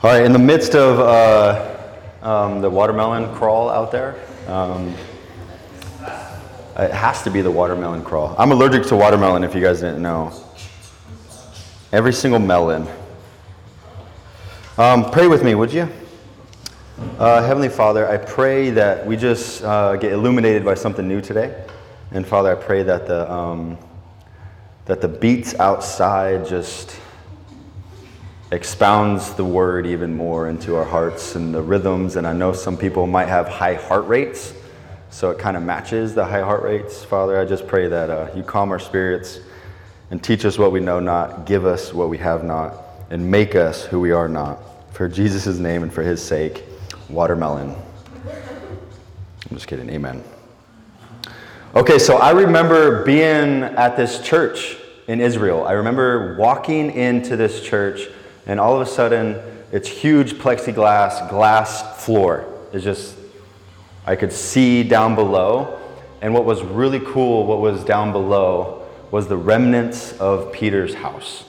All 0.00 0.12
right, 0.12 0.24
in 0.24 0.32
the 0.32 0.38
midst 0.38 0.76
of 0.76 1.00
uh, 1.00 1.76
um, 2.22 2.60
the 2.60 2.70
watermelon 2.70 3.34
crawl 3.34 3.68
out 3.68 3.90
there, 3.90 4.14
um, 4.46 4.94
it 6.76 6.92
has 6.92 7.24
to 7.24 7.32
be 7.32 7.40
the 7.40 7.50
watermelon 7.50 8.04
crawl. 8.04 8.36
I'm 8.38 8.52
allergic 8.52 8.84
to 8.84 8.96
watermelon, 8.96 9.42
if 9.42 9.56
you 9.56 9.60
guys 9.60 9.80
didn't 9.80 10.00
know. 10.00 10.32
Every 11.90 12.12
single 12.12 12.38
melon. 12.38 12.86
Um, 14.76 15.10
pray 15.10 15.26
with 15.26 15.42
me, 15.42 15.56
would 15.56 15.72
you? 15.72 15.88
Uh, 17.18 17.42
Heavenly 17.42 17.68
Father, 17.68 18.08
I 18.08 18.18
pray 18.18 18.70
that 18.70 19.04
we 19.04 19.16
just 19.16 19.64
uh, 19.64 19.96
get 19.96 20.12
illuminated 20.12 20.64
by 20.64 20.74
something 20.74 21.08
new 21.08 21.20
today. 21.20 21.64
And 22.12 22.24
Father, 22.24 22.52
I 22.52 22.54
pray 22.54 22.84
that 22.84 23.08
the, 23.08 23.28
um, 23.28 23.76
that 24.84 25.00
the 25.00 25.08
beats 25.08 25.56
outside 25.58 26.46
just 26.46 27.00
expounds 28.50 29.34
the 29.34 29.44
word 29.44 29.86
even 29.86 30.16
more 30.16 30.48
into 30.48 30.74
our 30.74 30.84
hearts 30.84 31.34
and 31.34 31.54
the 31.54 31.60
rhythms. 31.60 32.16
And 32.16 32.26
I 32.26 32.32
know 32.32 32.52
some 32.52 32.76
people 32.76 33.06
might 33.06 33.28
have 33.28 33.46
high 33.46 33.74
heart 33.74 34.06
rates, 34.06 34.54
so 35.10 35.30
it 35.30 35.38
kind 35.38 35.56
of 35.56 35.62
matches 35.62 36.14
the 36.14 36.24
high 36.24 36.40
heart 36.40 36.62
rates. 36.62 37.04
Father, 37.04 37.38
I 37.38 37.44
just 37.44 37.66
pray 37.66 37.88
that 37.88 38.10
uh, 38.10 38.30
you 38.34 38.42
calm 38.42 38.70
our 38.70 38.78
spirits 38.78 39.40
and 40.10 40.22
teach 40.22 40.44
us 40.44 40.58
what 40.58 40.72
we 40.72 40.80
know 40.80 41.00
not, 41.00 41.44
give 41.44 41.66
us 41.66 41.92
what 41.92 42.08
we 42.08 42.16
have 42.18 42.42
not, 42.42 42.74
and 43.10 43.30
make 43.30 43.54
us 43.54 43.84
who 43.84 44.00
we 44.00 44.12
are 44.12 44.28
not. 44.28 44.58
For 44.92 45.08
Jesus' 45.08 45.58
name 45.58 45.82
and 45.82 45.92
for 45.92 46.02
his 46.02 46.22
sake, 46.22 46.64
watermelon. 47.10 47.76
I'm 49.50 49.56
just 49.56 49.66
kidding, 49.66 49.88
amen. 49.90 50.24
Okay, 51.74 51.98
so 51.98 52.16
I 52.16 52.30
remember 52.30 53.04
being 53.04 53.62
at 53.62 53.96
this 53.96 54.20
church 54.22 54.78
in 55.06 55.20
Israel. 55.20 55.66
I 55.66 55.72
remember 55.72 56.36
walking 56.38 56.90
into 56.90 57.36
this 57.36 57.62
church 57.62 58.08
and 58.48 58.58
all 58.58 58.74
of 58.74 58.80
a 58.80 58.90
sudden 58.90 59.40
it's 59.70 59.86
huge 59.86 60.34
plexiglass 60.34 61.28
glass 61.28 62.04
floor. 62.04 62.46
It's 62.72 62.82
just 62.82 63.16
i 64.06 64.16
could 64.16 64.32
see 64.32 64.82
down 64.82 65.14
below. 65.14 65.78
And 66.20 66.34
what 66.34 66.44
was 66.44 66.62
really 66.62 67.00
cool 67.00 67.46
what 67.46 67.60
was 67.60 67.84
down 67.84 68.10
below 68.10 68.86
was 69.12 69.28
the 69.28 69.36
remnants 69.36 70.14
of 70.14 70.52
peter's 70.52 70.94
house. 70.94 71.44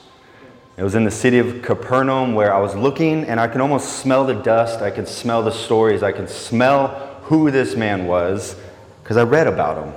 It 0.76 0.84
was 0.84 0.94
in 0.94 1.04
the 1.04 1.10
city 1.10 1.38
of 1.38 1.62
capernaum 1.62 2.34
where 2.34 2.54
i 2.54 2.60
was 2.60 2.76
looking 2.76 3.24
and 3.24 3.40
i 3.40 3.48
could 3.48 3.62
almost 3.62 3.98
smell 3.98 4.24
the 4.24 4.34
dust. 4.34 4.80
I 4.80 4.90
could 4.90 5.08
smell 5.08 5.42
the 5.42 5.50
stories. 5.50 6.02
I 6.02 6.12
could 6.12 6.28
smell 6.28 6.88
who 7.22 7.50
this 7.50 7.74
man 7.74 8.06
was 8.06 8.56
because 9.02 9.16
i 9.16 9.22
read 9.22 9.46
about 9.46 9.82
him. 9.82 9.94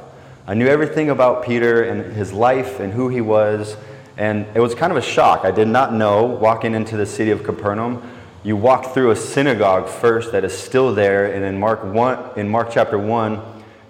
I 0.47 0.53
knew 0.53 0.67
everything 0.67 1.09
about 1.09 1.43
peter 1.43 1.83
and 1.83 2.13
his 2.13 2.31
life 2.31 2.79
and 2.79 2.93
who 2.93 3.09
he 3.09 3.19
was 3.19 3.75
and 4.17 4.45
it 4.56 4.59
was 4.59 4.75
kind 4.75 4.92
of 4.92 4.97
a 4.97 5.02
shock. 5.02 5.45
I 5.45 5.52
did 5.52 5.67
not 5.67 5.94
know 5.94 6.23
walking 6.23 6.75
into 6.75 6.97
the 6.97 7.06
city 7.06 7.31
of 7.31 7.44
Capernaum. 7.44 8.02
You 8.44 8.56
walk 8.56 8.94
through 8.94 9.11
a 9.11 9.16
synagogue 9.16 9.88
first 9.88 10.31
that 10.33 10.44
is 10.44 10.56
still 10.56 10.94
there, 10.94 11.33
and 11.33 11.44
in 11.44 11.59
Mark 11.59 11.83
1, 11.83 12.38
in 12.38 12.50
Mark 12.50 12.69
chapter 12.72 12.97
1, 12.97 13.41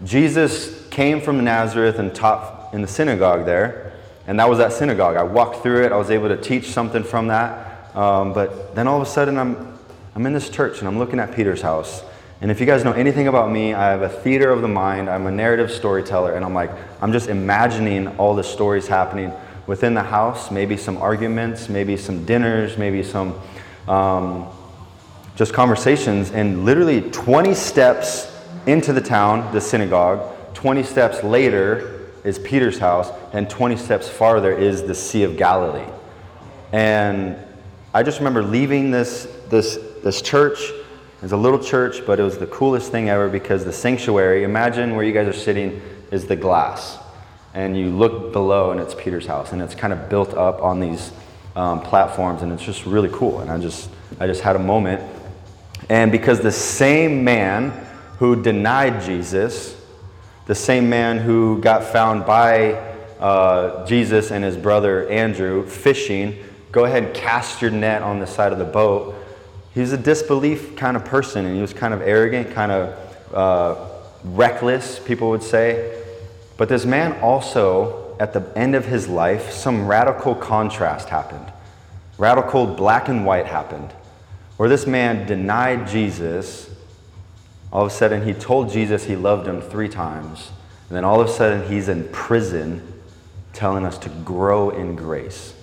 Jesus 0.04 0.88
came 0.90 1.22
from 1.22 1.44
Nazareth 1.44 2.00
and 2.00 2.14
taught 2.14 2.74
in 2.74 2.82
the 2.82 2.88
synagogue 2.88 3.46
there. 3.46 3.94
And 4.28 4.40
that 4.40 4.50
was 4.50 4.58
that 4.60 4.72
synagogue. 4.74 5.18
I 5.18 5.24
walked 5.24 5.64
through 5.64 5.84
it. 5.84 5.92
I 5.92 5.98
was 5.98 6.10
able 6.10 6.30
to 6.30 6.38
teach 6.38 6.70
something 6.72 7.04
from 7.04 7.28
that. 7.28 7.96
Um, 7.96 8.34
but 8.34 8.74
then 8.76 8.88
all 8.88 9.02
of 9.02 9.08
a 9.08 9.10
sudden, 9.10 9.38
I'm, 9.38 9.78
I'm 10.16 10.26
in 10.26 10.34
this 10.34 10.50
church 10.50 10.80
and 10.80 10.88
I'm 10.88 10.98
looking 10.98 11.20
at 11.20 11.36
Peter's 11.36 11.62
house. 11.62 12.04
And 12.42 12.52
if 12.52 12.60
you 12.60 12.66
guys 12.66 12.84
know 12.84 12.94
anything 12.94 13.28
about 13.28 13.52
me, 13.52 13.74
I 13.74 13.90
have 13.90 14.02
a 14.02 14.10
theater 14.10 14.50
of 14.50 14.62
the 14.62 14.68
mind. 14.68 15.10
I'm 15.10 15.28
a 15.28 15.32
narrative 15.32 15.72
storyteller. 15.72 16.36
And 16.36 16.44
I'm 16.44 16.54
like, 16.54 16.72
I'm 17.02 17.12
just 17.12 17.30
imagining 17.30 18.08
all 18.18 18.36
the 18.36 18.44
stories 18.44 18.88
happening 18.88 19.32
within 19.67 19.94
the 19.94 20.03
house, 20.03 20.52
maybe 20.52 20.75
some 20.75 20.97
arguments, 20.97 21.69
maybe 21.69 21.95
some 21.95 22.25
dinners, 22.25 22.78
maybe 22.78 23.03
some 23.03 23.39
um, 23.88 24.47
just 25.36 25.53
conversations. 25.53 26.31
And 26.31 26.66
literally 26.66 27.02
20 27.11 27.53
steps 27.53 28.30
into 28.66 28.94
the 28.94 29.02
town, 29.02 29.52
the 29.53 29.61
synagogue, 29.61 30.53
20 30.53 30.83
steps 30.83 31.23
later 31.23 32.09
is 32.23 32.39
Peter's 32.39 32.77
house, 32.77 33.10
and 33.33 33.49
20 33.49 33.76
steps 33.76 34.08
farther 34.08 34.52
is 34.52 34.83
the 34.83 34.95
Sea 34.95 35.23
of 35.23 35.36
Galilee. 35.36 35.89
And 36.71 37.38
I 37.93 38.04
just 38.04 38.20
remember 38.20 38.42
leaving 38.42 38.92
this, 38.92 39.27
this, 39.49 39.77
this 40.04 40.21
church. 40.21 40.71
It's 41.21 41.33
a 41.33 41.38
little 41.38 41.59
church, 41.59 42.05
but 42.05 42.20
it 42.20 42.23
was 42.23 42.38
the 42.38 42.48
coolest 42.48 42.92
thing 42.92 43.09
ever 43.09 43.30
because 43.30 43.65
the 43.65 43.73
sanctuary, 43.73 44.43
imagine 44.43 44.95
where 44.95 45.05
you 45.05 45.14
guys 45.14 45.27
are 45.27 45.33
sitting, 45.33 45.82
is 46.11 46.26
the 46.26 46.36
glass 46.36 46.98
and 47.53 47.77
you 47.77 47.89
look 47.89 48.33
below 48.33 48.71
and 48.71 48.80
it's 48.80 48.95
Peter's 48.95 49.25
house, 49.25 49.52
and 49.52 49.61
it's 49.61 49.75
kind 49.75 49.93
of 49.93 50.09
built 50.09 50.33
up 50.33 50.61
on 50.61 50.80
these 50.80 51.11
um, 51.55 51.81
platforms, 51.81 52.41
and 52.41 52.52
it's 52.52 52.64
just 52.64 52.86
really 52.86 53.09
cool. 53.11 53.39
And 53.39 53.52
I 53.52 53.59
just, 53.59 53.89
I 54.19 54.27
just 54.27 54.41
had 54.41 54.55
a 54.55 54.59
moment, 54.59 55.02
and 55.89 56.11
because 56.11 56.39
the 56.39 56.52
same 56.52 57.23
man 57.23 57.71
who 58.17 58.41
denied 58.41 59.02
Jesus, 59.03 59.80
the 60.45 60.55
same 60.55 60.89
man 60.89 61.19
who 61.19 61.61
got 61.61 61.83
found 61.83 62.25
by 62.25 62.73
uh, 63.19 63.85
Jesus 63.85 64.31
and 64.31 64.43
his 64.43 64.58
brother 64.58 65.08
Andrew 65.09 65.65
fishing, 65.65 66.37
go 66.71 66.85
ahead 66.85 67.03
and 67.03 67.14
cast 67.14 67.61
your 67.61 67.71
net 67.71 68.02
on 68.02 68.20
the 68.20 68.27
side 68.27 68.52
of 68.52 68.58
the 68.58 68.65
boat. 68.65 69.15
he's 69.73 69.93
a 69.93 69.97
disbelief 69.97 70.75
kind 70.75 70.97
of 70.97 71.05
person, 71.05 71.45
and 71.45 71.55
he 71.55 71.61
was 71.61 71.73
kind 71.73 71.93
of 71.93 72.02
arrogant, 72.02 72.52
kind 72.53 72.71
of 72.71 73.33
uh, 73.33 73.89
reckless, 74.23 74.99
people 74.99 75.30
would 75.30 75.43
say. 75.43 76.02
But 76.58 76.69
this 76.69 76.86
man 76.86 77.19
also, 77.21 78.15
at 78.19 78.33
the 78.33 78.45
end 78.55 78.75
of 78.75 78.86
his 78.86 79.08
life, 79.08 79.52
some 79.52 79.87
radical 79.87 80.36
contrast 80.36 81.09
happened. 81.09 81.52
Radical 82.17 82.67
black 82.67 83.09
and 83.09 83.25
white 83.25 83.47
happened. 83.47 83.91
Where 84.58 84.69
this 84.69 84.86
man 84.86 85.25
denied 85.25 85.87
Jesus. 85.87 86.69
All 87.71 87.86
of 87.86 87.91
a 87.91 87.93
sudden, 87.93 88.23
he 88.23 88.33
told 88.33 88.71
Jesus 88.71 89.05
he 89.05 89.15
loved 89.15 89.47
him 89.47 89.61
three 89.61 89.89
times. 89.89 90.52
And 90.89 90.95
then 90.95 91.03
all 91.03 91.19
of 91.19 91.27
a 91.27 91.31
sudden, 91.31 91.67
he's 91.67 91.89
in 91.89 92.08
prison 92.09 93.02
telling 93.52 93.85
us 93.85 93.97
to 93.99 94.09
grow 94.09 94.70
in 94.70 94.95
grace. 94.95 95.55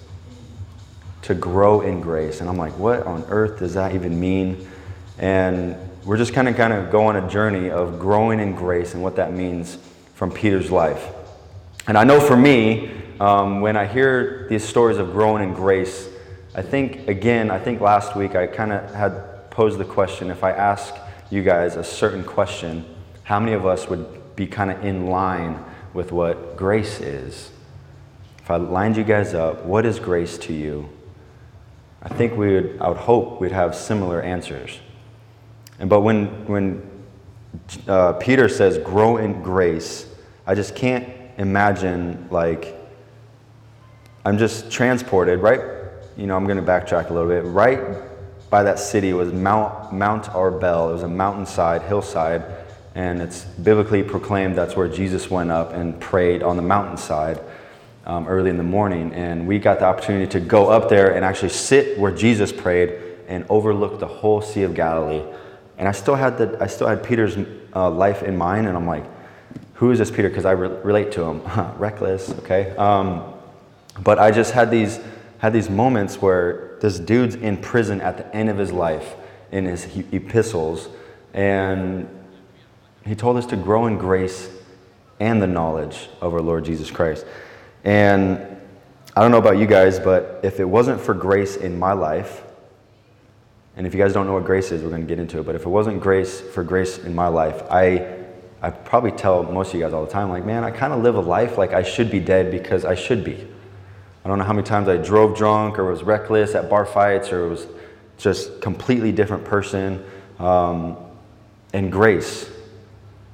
To 1.23 1.35
grow 1.35 1.83
in 1.83 2.01
grace. 2.01 2.41
And 2.41 2.51
I'm 2.51 2.57
like, 2.57 2.77
what 2.79 3.07
on 3.07 3.25
earth 3.29 3.61
does 3.61 3.75
that 3.75 3.95
even 3.95 4.19
mean? 4.19 4.69
And 5.19 5.77
we're 6.05 6.17
just 6.17 6.33
kind 6.33 6.49
of 6.49 6.57
kind 6.57 6.73
of 6.73 6.91
go 6.91 7.07
on 7.07 7.17
a 7.17 7.29
journey 7.29 7.71
of 7.71 8.01
growing 8.01 8.41
in 8.41 8.57
grace 8.57 8.95
and 8.95 9.03
what 9.03 9.17
that 9.17 9.33
means 9.33 9.79
from 10.21 10.31
Peter's 10.31 10.71
life. 10.71 11.09
And 11.87 11.97
I 11.97 12.05
know 12.05 12.21
for 12.21 12.37
me, 12.37 12.91
um, 13.21 13.63
when 13.63 13.75
I 13.75 13.87
hear 13.87 14.47
these 14.51 14.63
stories 14.63 14.99
of 14.99 15.13
growing 15.13 15.43
in 15.43 15.55
grace, 15.55 16.11
I 16.55 16.61
think, 16.61 17.09
again, 17.09 17.51
I 17.51 17.59
think 17.59 17.81
last 17.81 18.15
week 18.15 18.35
I 18.35 18.47
kind 18.47 18.71
of 18.71 18.93
had 18.93 19.51
posed 19.51 19.79
the 19.79 19.85
question 19.87 20.31
if 20.31 20.45
I 20.45 20.51
ask 20.51 20.95
you 21.31 21.43
guys 21.43 21.77
a 21.77 21.83
certain 21.83 22.23
question, 22.23 22.85
how 23.23 23.41
many 23.41 23.55
of 23.55 23.65
us 23.65 23.89
would 23.89 24.37
be 24.37 24.47
kind 24.47 24.71
of 24.71 24.85
in 24.85 25.07
line 25.07 25.65
with 25.95 26.13
what 26.13 26.55
grace 26.55 27.01
is? 27.01 27.51
If 28.41 28.51
I 28.51 28.57
lined 28.57 28.99
you 28.99 29.05
guys 29.05 29.33
up, 29.33 29.65
what 29.65 29.87
is 29.87 29.99
grace 29.99 30.37
to 30.37 30.53
you? 30.53 30.91
I 32.03 32.11
think 32.11 32.37
we 32.37 32.57
would, 32.57 32.79
I 32.79 32.91
would 32.91 32.99
hope 32.99 33.41
we'd 33.41 33.53
have 33.53 33.75
similar 33.75 34.21
answers. 34.21 34.81
And 35.79 35.89
but 35.89 36.03
when, 36.03 36.27
when 36.47 36.91
uh, 37.89 38.13
Peter 38.13 38.51
says, 38.51 38.77
grow 38.77 39.17
in 39.17 39.43
grace, 39.43 40.09
I 40.47 40.55
just 40.55 40.75
can't 40.75 41.09
imagine, 41.39 42.29
like, 42.31 42.77
I'm 44.25 44.39
just 44.39 44.71
transported, 44.71 45.41
right? 45.41 45.61
You 46.17 46.27
know, 46.27 46.37
I'm 46.37 46.45
going 46.45 46.59
to 46.59 46.63
backtrack 46.63 47.11
a 47.11 47.13
little 47.13 47.29
bit. 47.29 47.45
Right 47.45 47.81
by 48.51 48.65
that 48.65 48.81
city 48.81 49.13
was 49.13 49.33
Mount, 49.33 49.93
Mount 49.93 50.25
Arbel. 50.25 50.91
It 50.91 50.93
was 50.95 51.03
a 51.05 51.09
mountainside, 51.09 51.83
hillside, 51.83 52.45
and 52.97 53.23
it's 53.23 53.45
biblically 53.45 54.03
proclaimed 54.03 54.59
that's 54.59 54.75
where 54.75 54.89
Jesus 54.89 55.31
went 55.31 55.53
up 55.53 55.73
and 55.73 55.99
prayed 56.01 56.43
on 56.43 56.57
the 56.57 56.63
mountainside 56.63 57.41
um, 58.05 58.27
early 58.27 58.51
in 58.51 58.57
the 58.57 58.65
morning. 58.65 59.13
And 59.15 59.47
we 59.47 59.61
got 59.61 59.79
the 59.79 59.85
opportunity 59.85 60.27
to 60.33 60.41
go 60.41 60.69
up 60.69 60.89
there 60.89 61.15
and 61.15 61.25
actually 61.25 61.51
sit 61.51 61.97
where 61.97 62.13
Jesus 62.13 62.53
prayed 62.53 63.01
and 63.29 63.47
overlook 63.49 64.01
the 64.01 64.09
whole 64.09 64.43
Sea 64.43 64.65
of 64.65 64.75
Galilee. 64.75 65.23
And 65.79 65.87
I 65.87 65.93
still 65.93 66.17
had, 66.17 66.37
the, 66.37 66.59
I 66.61 66.67
still 66.67 66.89
had 66.89 67.05
Peter's 67.05 67.39
uh, 67.75 67.89
life 67.89 68.25
in 68.25 68.37
mind, 68.37 68.67
and 68.67 68.77
I'm 68.77 68.87
like, 68.87 69.05
who 69.81 69.91
is 69.91 69.99
this 69.99 70.11
Peter? 70.11 70.29
Because 70.29 70.45
I 70.45 70.51
re- 70.51 70.69
relate 70.85 71.11
to 71.13 71.25
him. 71.25 71.41
Reckless, 71.79 72.29
okay? 72.41 72.77
Um, 72.77 73.33
but 74.01 74.19
I 74.19 74.31
just 74.31 74.53
had 74.53 74.71
these, 74.71 75.01
had 75.39 75.55
these 75.55 75.71
moments 75.71 76.21
where 76.21 76.77
this 76.83 76.99
dude's 76.99 77.35
in 77.35 77.57
prison 77.57 78.03
at 78.03 78.19
the 78.19 78.37
end 78.37 78.51
of 78.51 78.59
his 78.59 78.73
life 78.73 79.17
in 79.51 79.65
his 79.65 79.89
epistles, 80.13 80.91
and 81.33 82.07
he 83.07 83.15
told 83.15 83.39
us 83.39 83.47
to 83.47 83.57
grow 83.57 83.87
in 83.87 83.97
grace 83.97 84.51
and 85.19 85.41
the 85.41 85.47
knowledge 85.47 86.11
of 86.21 86.35
our 86.35 86.43
Lord 86.43 86.67
Jesus 86.67 86.91
Christ. 86.91 87.25
And 87.83 88.39
I 89.17 89.23
don't 89.23 89.31
know 89.31 89.39
about 89.39 89.57
you 89.57 89.67
guys, 89.67 89.99
but 89.99 90.41
if 90.43 90.61
it 90.61 90.67
wasn't 90.67 91.01
for 91.01 91.15
grace 91.15 91.57
in 91.57 91.79
my 91.79 91.95
life, 91.95 92.43
and 93.79 93.87
if 93.87 93.95
you 93.95 94.01
guys 94.01 94.13
don't 94.13 94.27
know 94.27 94.35
what 94.35 94.45
grace 94.45 94.73
is, 94.73 94.83
we're 94.83 94.91
going 94.91 95.01
to 95.01 95.09
get 95.09 95.19
into 95.19 95.41
it. 95.41 95.47
But 95.47 95.55
if 95.55 95.63
it 95.63 95.71
wasn't 95.71 96.03
grace 96.03 96.39
for 96.39 96.63
grace 96.63 96.99
in 96.99 97.15
my 97.15 97.29
life, 97.29 97.63
I 97.71 98.20
I 98.63 98.71
probably 98.71 99.13
tell 99.13 99.43
most 99.43 99.69
of 99.69 99.75
you 99.75 99.81
guys 99.81 99.93
all 99.93 100.05
the 100.05 100.11
time, 100.11 100.29
like, 100.29 100.45
man, 100.45 100.65
I 100.65 100.71
kind 100.71 100.93
of 100.93 101.03
live 101.03 101.15
a 101.15 101.21
life 101.21 101.57
like 101.57 101.73
I 101.73 101.83
should 101.83 102.11
be 102.11 102.21
dead 102.21 102.51
because 102.51 102.85
I 102.85 102.95
should 102.95 103.25
be. 103.25 103.49
I 104.25 104.29
don't 104.29 104.39
know 104.39 104.45
how 104.45 104.53
many 104.53 104.67
times 104.67 104.87
I 104.87 104.99
drove 104.99 105.37
drunk 105.37 105.79
or 105.79 105.91
was 105.91 106.03
reckless 106.03 106.55
at 106.55 106.69
bar 106.69 106.85
fights 106.85 107.33
or 107.33 107.49
was 107.49 107.67
just 108.19 108.61
completely 108.61 109.13
different 109.13 109.47
person. 109.47 110.05
Um, 110.39 110.99
and 111.73 111.91
grace. 111.91 112.51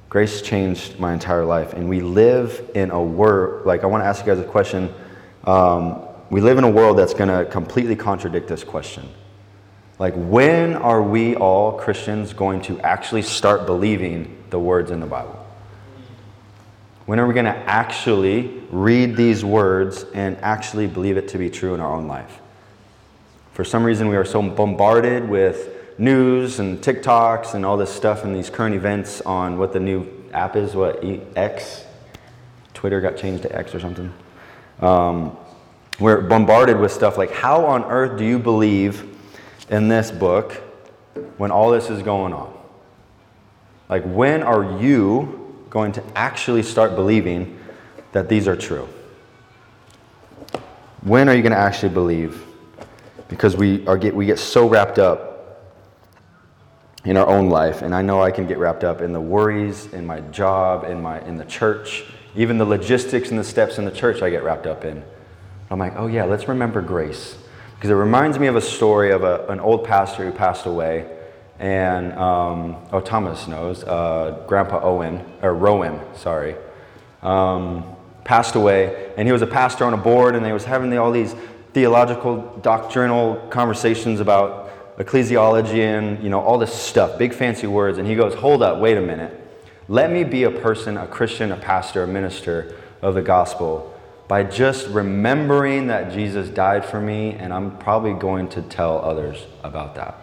Grace 0.09 0.41
changed 0.41 0.97
my 0.97 1.13
entire 1.13 1.43
life. 1.43 1.73
And 1.73 1.89
we 1.89 1.99
live 1.99 2.71
in 2.73 2.91
a 2.91 3.03
world, 3.03 3.65
like, 3.65 3.83
I 3.83 3.87
want 3.87 4.03
to 4.03 4.07
ask 4.07 4.25
you 4.25 4.33
guys 4.33 4.39
a 4.39 4.47
question. 4.47 4.93
Um, 5.43 6.03
we 6.29 6.39
live 6.39 6.57
in 6.57 6.63
a 6.63 6.69
world 6.69 6.97
that's 6.97 7.13
going 7.13 7.29
to 7.29 7.49
completely 7.51 7.97
contradict 7.97 8.47
this 8.47 8.63
question. 8.63 9.09
Like, 9.99 10.13
when 10.15 10.75
are 10.75 11.01
we 11.01 11.35
all 11.35 11.73
Christians 11.73 12.31
going 12.31 12.61
to 12.63 12.79
actually 12.81 13.23
start 13.23 13.65
believing 13.65 14.36
the 14.49 14.59
words 14.59 14.91
in 14.91 14.99
the 14.99 15.05
Bible? 15.05 15.45
When 17.05 17.19
are 17.19 17.27
we 17.27 17.33
going 17.33 17.45
to 17.45 17.55
actually 17.55 18.61
read 18.69 19.15
these 19.15 19.45
words 19.45 20.05
and 20.13 20.37
actually 20.37 20.87
believe 20.87 21.15
it 21.15 21.29
to 21.29 21.37
be 21.37 21.49
true 21.49 21.73
in 21.73 21.79
our 21.79 21.93
own 21.93 22.07
life? 22.07 22.39
For 23.53 23.63
some 23.63 23.83
reason, 23.83 24.09
we 24.09 24.17
are 24.17 24.25
so 24.25 24.41
bombarded 24.41 25.27
with 25.27 25.73
news 25.97 26.59
and 26.59 26.79
TikToks 26.79 27.53
and 27.53 27.65
all 27.65 27.77
this 27.77 27.91
stuff 27.93 28.23
and 28.23 28.35
these 28.35 28.49
current 28.49 28.75
events 28.75 29.21
on 29.21 29.57
what 29.57 29.73
the 29.73 29.79
new 29.79 30.05
app 30.33 30.55
is, 30.55 30.75
what, 30.75 31.03
X? 31.35 31.85
Twitter 32.73 33.01
got 33.01 33.17
changed 33.17 33.43
to 33.43 33.55
X 33.55 33.73
or 33.73 33.79
something. 33.79 34.13
Um, 34.81 35.35
we're 35.99 36.21
bombarded 36.21 36.77
with 36.79 36.91
stuff 36.91 37.17
like, 37.17 37.31
how 37.31 37.65
on 37.65 37.83
earth 37.85 38.19
do 38.19 38.25
you 38.25 38.37
believe 38.37 39.17
in 39.69 39.87
this 39.87 40.11
book 40.11 40.53
when 41.37 41.51
all 41.51 41.71
this 41.71 41.89
is 41.89 42.03
going 42.03 42.33
on? 42.33 42.56
Like, 43.89 44.03
when 44.03 44.43
are 44.43 44.79
you 44.79 45.65
going 45.69 45.91
to 45.93 46.03
actually 46.15 46.63
start 46.63 46.95
believing 46.95 47.59
that 48.11 48.29
these 48.29 48.47
are 48.47 48.55
true? 48.55 48.87
When 51.01 51.29
are 51.29 51.35
you 51.35 51.41
going 51.41 51.53
to 51.53 51.57
actually 51.57 51.93
believe? 51.93 52.43
Because 53.29 53.55
we, 53.55 53.85
are 53.87 53.97
get, 53.97 54.15
we 54.15 54.25
get 54.25 54.39
so 54.39 54.67
wrapped 54.67 54.99
up 54.99 55.37
in 57.05 57.15
our 57.15 57.27
own 57.27 57.49
life, 57.49 57.81
and 57.81 57.95
I 57.95 58.01
know 58.01 58.21
I 58.21 58.31
can 58.31 58.47
get 58.47 58.57
wrapped 58.57 58.83
up 58.83 59.01
in 59.01 59.13
the 59.13 59.21
worries, 59.21 59.85
in 59.93 60.05
my 60.05 60.19
job, 60.19 60.83
in, 60.83 61.01
my, 61.01 61.21
in 61.21 61.37
the 61.37 61.45
church, 61.45 62.03
even 62.35 62.57
the 62.57 62.65
logistics 62.65 63.29
and 63.29 63.39
the 63.39 63.43
steps 63.43 63.77
in 63.77 63.85
the 63.85 63.91
church 63.91 64.21
I 64.21 64.29
get 64.29 64.43
wrapped 64.43 64.67
up 64.67 64.83
in. 64.83 65.03
I'm 65.69 65.79
like, 65.79 65.93
oh 65.95 66.07
yeah, 66.07 66.25
let's 66.25 66.47
remember 66.47 66.81
grace. 66.81 67.37
Because 67.75 67.89
it 67.89 67.95
reminds 67.95 68.39
me 68.39 68.47
of 68.47 68.55
a 68.55 68.61
story 68.61 69.11
of 69.11 69.23
a, 69.23 69.45
an 69.47 69.59
old 69.59 69.85
pastor 69.85 70.25
who 70.25 70.31
passed 70.31 70.65
away. 70.65 71.16
And, 71.59 72.13
um, 72.13 72.77
oh, 72.91 72.99
Thomas 72.99 73.47
knows, 73.47 73.83
uh, 73.83 74.43
Grandpa 74.47 74.79
Owen, 74.83 75.23
or 75.41 75.53
Rowan, 75.53 75.99
sorry, 76.15 76.55
um, 77.23 77.83
passed 78.23 78.55
away. 78.55 79.13
And 79.17 79.27
he 79.27 79.31
was 79.31 79.41
a 79.41 79.47
pastor 79.47 79.85
on 79.85 79.93
a 79.93 79.97
board, 79.97 80.35
and 80.35 80.45
they 80.45 80.53
was 80.53 80.65
having 80.65 80.95
all 80.97 81.11
these 81.11 81.35
theological, 81.73 82.59
doctrinal 82.61 83.35
conversations 83.49 84.19
about 84.19 84.97
ecclesiology 84.97 85.79
and, 85.79 86.23
you 86.23 86.29
know, 86.29 86.41
all 86.41 86.57
this 86.57 86.73
stuff, 86.73 87.17
big 87.17 87.33
fancy 87.33 87.67
words. 87.67 87.97
And 87.97 88.07
he 88.07 88.15
goes, 88.15 88.33
hold 88.35 88.61
up, 88.61 88.79
wait 88.79 88.97
a 88.97 89.01
minute. 89.01 89.33
Let 89.87 90.11
me 90.11 90.23
be 90.23 90.43
a 90.43 90.51
person, 90.51 90.97
a 90.97 91.07
Christian, 91.07 91.51
a 91.51 91.57
pastor, 91.57 92.03
a 92.03 92.07
minister 92.07 92.75
of 93.01 93.15
the 93.15 93.21
gospel 93.21 93.93
by 94.27 94.43
just 94.43 94.87
remembering 94.89 95.87
that 95.87 96.11
Jesus 96.11 96.49
died 96.49 96.83
for 96.83 96.99
me, 96.99 97.31
and 97.31 97.53
I'm 97.53 97.77
probably 97.77 98.13
going 98.13 98.49
to 98.49 98.61
tell 98.61 98.99
others 98.99 99.45
about 99.63 99.95
that. 99.95 100.19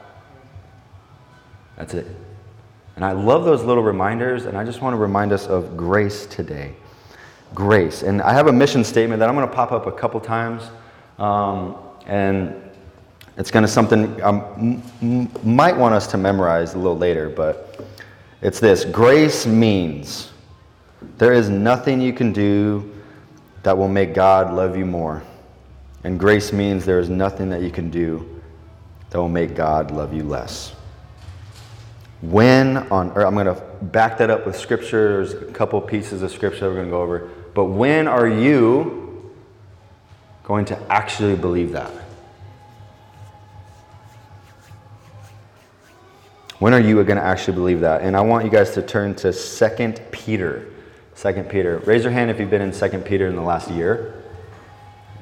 That's 1.76 1.94
it. 1.94 2.06
And 2.96 3.04
I 3.04 3.12
love 3.12 3.44
those 3.44 3.64
little 3.64 3.82
reminders, 3.82 4.46
and 4.46 4.56
I 4.56 4.64
just 4.64 4.80
want 4.80 4.94
to 4.94 4.98
remind 4.98 5.32
us 5.32 5.46
of 5.46 5.76
grace 5.76 6.26
today. 6.26 6.74
Grace. 7.54 8.02
And 8.02 8.22
I 8.22 8.32
have 8.32 8.46
a 8.46 8.52
mission 8.52 8.84
statement 8.84 9.20
that 9.20 9.28
I'm 9.28 9.34
going 9.34 9.48
to 9.48 9.54
pop 9.54 9.72
up 9.72 9.86
a 9.86 9.92
couple 9.92 10.20
times, 10.20 10.62
um, 11.18 11.76
and 12.06 12.54
it's 13.36 13.50
going 13.50 13.64
to 13.64 13.68
something 13.68 14.22
I 14.22 14.26
um, 14.26 14.82
might 15.42 15.76
want 15.76 15.94
us 15.94 16.06
to 16.08 16.16
memorize 16.16 16.74
a 16.74 16.78
little 16.78 16.98
later, 16.98 17.28
but 17.28 17.84
it's 18.42 18.60
this 18.60 18.84
Grace 18.84 19.46
means 19.46 20.30
there 21.18 21.32
is 21.32 21.48
nothing 21.48 22.00
you 22.00 22.12
can 22.12 22.32
do 22.32 22.92
that 23.62 23.76
will 23.76 23.88
make 23.88 24.14
God 24.14 24.52
love 24.54 24.76
you 24.76 24.86
more. 24.86 25.22
And 26.04 26.20
grace 26.20 26.52
means 26.52 26.84
there 26.84 26.98
is 26.98 27.08
nothing 27.08 27.48
that 27.50 27.62
you 27.62 27.70
can 27.70 27.90
do 27.90 28.40
that 29.10 29.18
will 29.18 29.28
make 29.28 29.54
God 29.54 29.90
love 29.90 30.12
you 30.12 30.22
less. 30.22 30.73
When 32.30 32.78
on 32.90 33.10
earth, 33.12 33.26
I'm 33.26 33.34
going 33.34 33.46
to 33.46 33.60
back 33.82 34.16
that 34.18 34.30
up 34.30 34.46
with 34.46 34.56
scripture. 34.56 35.24
There's 35.24 35.34
a 35.34 35.52
couple 35.52 35.78
pieces 35.82 36.22
of 36.22 36.30
scripture 36.30 36.68
we're 36.68 36.76
going 36.76 36.86
to 36.86 36.90
go 36.90 37.02
over. 37.02 37.30
But 37.54 37.66
when 37.66 38.08
are 38.08 38.26
you 38.26 39.30
going 40.42 40.64
to 40.66 40.92
actually 40.92 41.36
believe 41.36 41.72
that? 41.72 41.90
When 46.60 46.72
are 46.72 46.80
you 46.80 46.94
going 47.04 47.18
to 47.18 47.22
actually 47.22 47.56
believe 47.56 47.80
that? 47.80 48.00
And 48.00 48.16
I 48.16 48.22
want 48.22 48.46
you 48.46 48.50
guys 48.50 48.70
to 48.72 48.80
turn 48.80 49.14
to 49.16 49.30
2 49.30 49.92
Peter. 50.10 50.70
Second 51.14 51.50
Peter. 51.50 51.78
Raise 51.80 52.04
your 52.04 52.12
hand 52.12 52.30
if 52.30 52.40
you've 52.40 52.50
been 52.50 52.62
in 52.62 52.72
Second 52.72 53.04
Peter 53.04 53.26
in 53.26 53.36
the 53.36 53.42
last 53.42 53.70
year. 53.70 54.22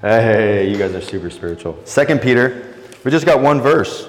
Hey, 0.03 0.71
you 0.71 0.79
guys 0.79 0.95
are 0.95 1.01
super 1.01 1.31
spiritual. 1.31 1.81
Second 1.85 2.21
Peter. 2.21 2.75
We 3.05 3.11
just 3.11 3.27
got 3.27 3.41
one 3.41 3.61
verse. 3.61 4.07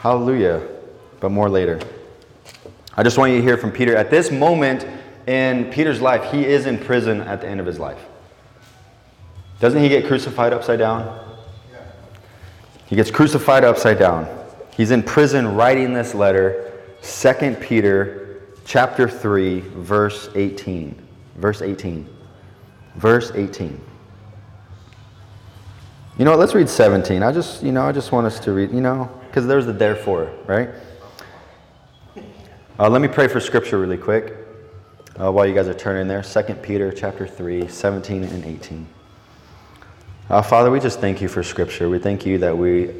Hallelujah. 0.00 0.73
But 1.24 1.30
more 1.30 1.48
later. 1.48 1.80
I 2.98 3.02
just 3.02 3.16
want 3.16 3.32
you 3.32 3.38
to 3.38 3.42
hear 3.42 3.56
from 3.56 3.72
Peter. 3.72 3.96
At 3.96 4.10
this 4.10 4.30
moment 4.30 4.86
in 5.26 5.70
Peter's 5.70 6.02
life, 6.02 6.30
he 6.30 6.44
is 6.44 6.66
in 6.66 6.76
prison 6.76 7.22
at 7.22 7.40
the 7.40 7.48
end 7.48 7.60
of 7.60 7.64
his 7.64 7.78
life. 7.78 7.98
Doesn't 9.58 9.82
he 9.82 9.88
get 9.88 10.06
crucified 10.06 10.52
upside 10.52 10.80
down? 10.80 11.18
He 12.84 12.94
gets 12.94 13.10
crucified 13.10 13.64
upside 13.64 13.98
down. 13.98 14.28
He's 14.76 14.90
in 14.90 15.02
prison 15.02 15.54
writing 15.54 15.94
this 15.94 16.14
letter. 16.14 16.74
Second 17.00 17.58
Peter 17.58 18.42
chapter 18.66 19.08
3, 19.08 19.60
verse 19.60 20.28
18. 20.34 20.94
Verse 21.36 21.62
18. 21.62 22.06
Verse 22.96 23.32
18. 23.34 23.80
You 26.18 26.26
know 26.26 26.32
what? 26.32 26.40
Let's 26.40 26.54
read 26.54 26.68
17. 26.68 27.22
I 27.22 27.32
just, 27.32 27.62
you 27.62 27.72
know, 27.72 27.86
I 27.86 27.92
just 27.92 28.12
want 28.12 28.26
us 28.26 28.38
to 28.40 28.52
read, 28.52 28.72
you 28.72 28.82
know, 28.82 29.10
because 29.28 29.46
there's 29.46 29.64
the 29.64 29.72
therefore, 29.72 30.30
right? 30.46 30.68
Uh, 32.76 32.90
let 32.90 33.00
me 33.00 33.06
pray 33.06 33.28
for 33.28 33.38
scripture 33.38 33.78
really 33.78 33.96
quick 33.96 34.34
uh, 35.20 35.30
while 35.30 35.46
you 35.46 35.54
guys 35.54 35.68
are 35.68 35.74
turning 35.74 36.08
there. 36.08 36.24
2 36.24 36.54
Peter 36.54 36.90
chapter 36.90 37.24
3, 37.24 37.68
17 37.68 38.24
and 38.24 38.44
18. 38.44 38.88
Uh, 40.28 40.42
Father, 40.42 40.72
we 40.72 40.80
just 40.80 40.98
thank 40.98 41.22
you 41.22 41.28
for 41.28 41.44
scripture. 41.44 41.88
We 41.88 42.00
thank 42.00 42.26
you 42.26 42.36
that 42.38 42.58
we 42.58 42.92